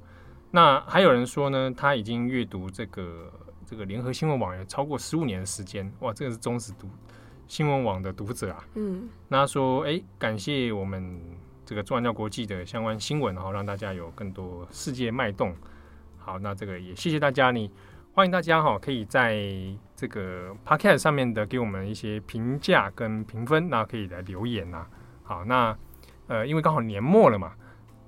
[0.50, 3.30] 那还有人说呢，他已经阅读这个
[3.66, 6.88] 这个联合新闻网有超过十五年的时间，哇，这个是忠实读
[7.46, 8.64] 新闻网的读者啊。
[8.76, 11.20] 嗯，那他说，哎，感谢我们
[11.66, 15.54] 这个转角国际的相关新闻，然后让大家有更多世界脉动。
[16.16, 17.70] 好，那这个也谢谢大家，你
[18.16, 19.44] 欢迎大家哈，可以在
[19.96, 24.86] 这个 Podcast 上面的给我们一些评价跟评分，那可以来留言呐。
[25.24, 25.76] 好，那
[26.28, 27.54] 呃，因为刚好年末了嘛。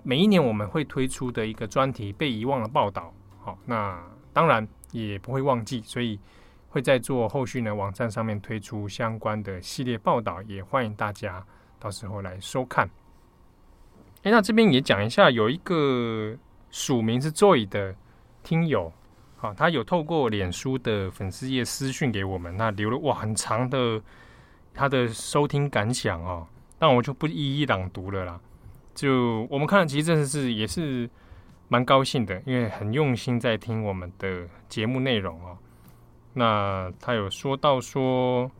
[0.05, 4.01] 每一年我们会推出的一个专题被遗忘的报道，好，那
[4.33, 6.21] 当然也不会忘记，所以
[6.69, 11.45] 会在做后续呢，网站上面推出相关的系列报道，也欢迎大家
[11.81, 12.89] 到时候来收看。
[14.23, 16.37] 哎，那这边也讲一下，有一个
[16.71, 17.97] 署名是 Joy 的
[18.45, 18.93] 听友，
[19.55, 24.01] 他有透过脸书的粉丝页私讯给我们，那留了哇很长的
[24.73, 26.47] 他的收听感想哦，
[26.79, 28.41] 但我就不一一朗读了啦。
[28.95, 31.09] 就我们看了，其实真的是也是
[31.69, 35.59] 蛮高兴的，因为很用心在听我们的节目内容哦。
[36.33, 38.51] 那他有说到说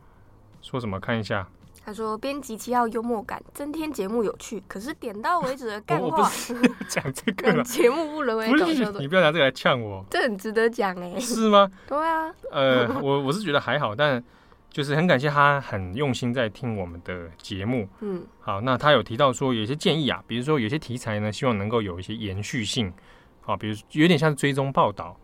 [0.61, 0.99] 说什么？
[0.99, 1.47] 看一下，
[1.87, 6.29] 他说编辑七号幽默感增添节目有趣，可是点到为止的 干话
[6.89, 8.99] 讲这个节目不沦为搞笑的。
[8.99, 11.71] 你不要拿这个来呛我，这很值得讲哎， 是吗？
[11.87, 14.21] 对啊，呃，我我是觉得还好，但。
[14.69, 22.93] 就是很感谢他很用心在听我们的节目，嗯，好，那他有提到说有些建议啊，比如说有些题材呢，希望能够有一些延续性，
[23.41, 25.17] 好，比如有点像追踪报道，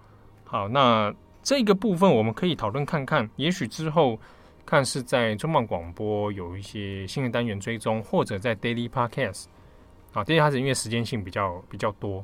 [0.46, 4.18] 好，那这个部分我们可以讨论看看，也许之后
[4.66, 9.46] 看是在重磅广播有一些新的单元追踪，或者在 Daily Podcast，
[10.14, 12.24] 啊，Daily Podcast 因为时间性比较比较多，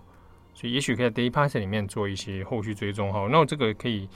[0.54, 4.08] 所以也许可以在 Daily Podcast 里面做一些后续追踪，哈，那我这个可以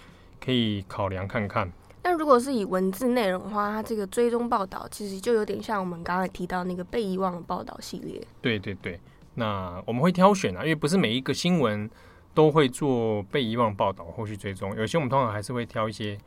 [0.43, 1.71] 可以考量看看。
[2.05, 8.21] 那如果是以文字内容的话，它这个追踪报道其实就有点像我们刚才提到那个被遗忘的报道系列。
[8.41, 8.99] 对对对，
[9.35, 11.89] 那我们会挑选啊，因为不是每一个新闻
[12.33, 16.17] 都会做被遗忘报道后续追踪，有些我们通常还是会挑一些，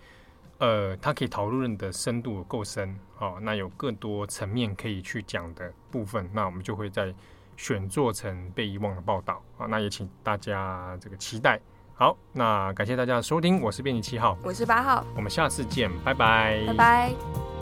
[0.58, 7.14] 呃，它可以讨论的深度够深，哦，那有更多层面可以去讲的部分，那我们就会再
[7.56, 11.60] 选做成被遗忘的报道啊，那也请大家这个期待。
[11.94, 17.55] 好，那感谢大家的收听，我是编辑七号，我是八号，我们下次见，拜拜，拜拜。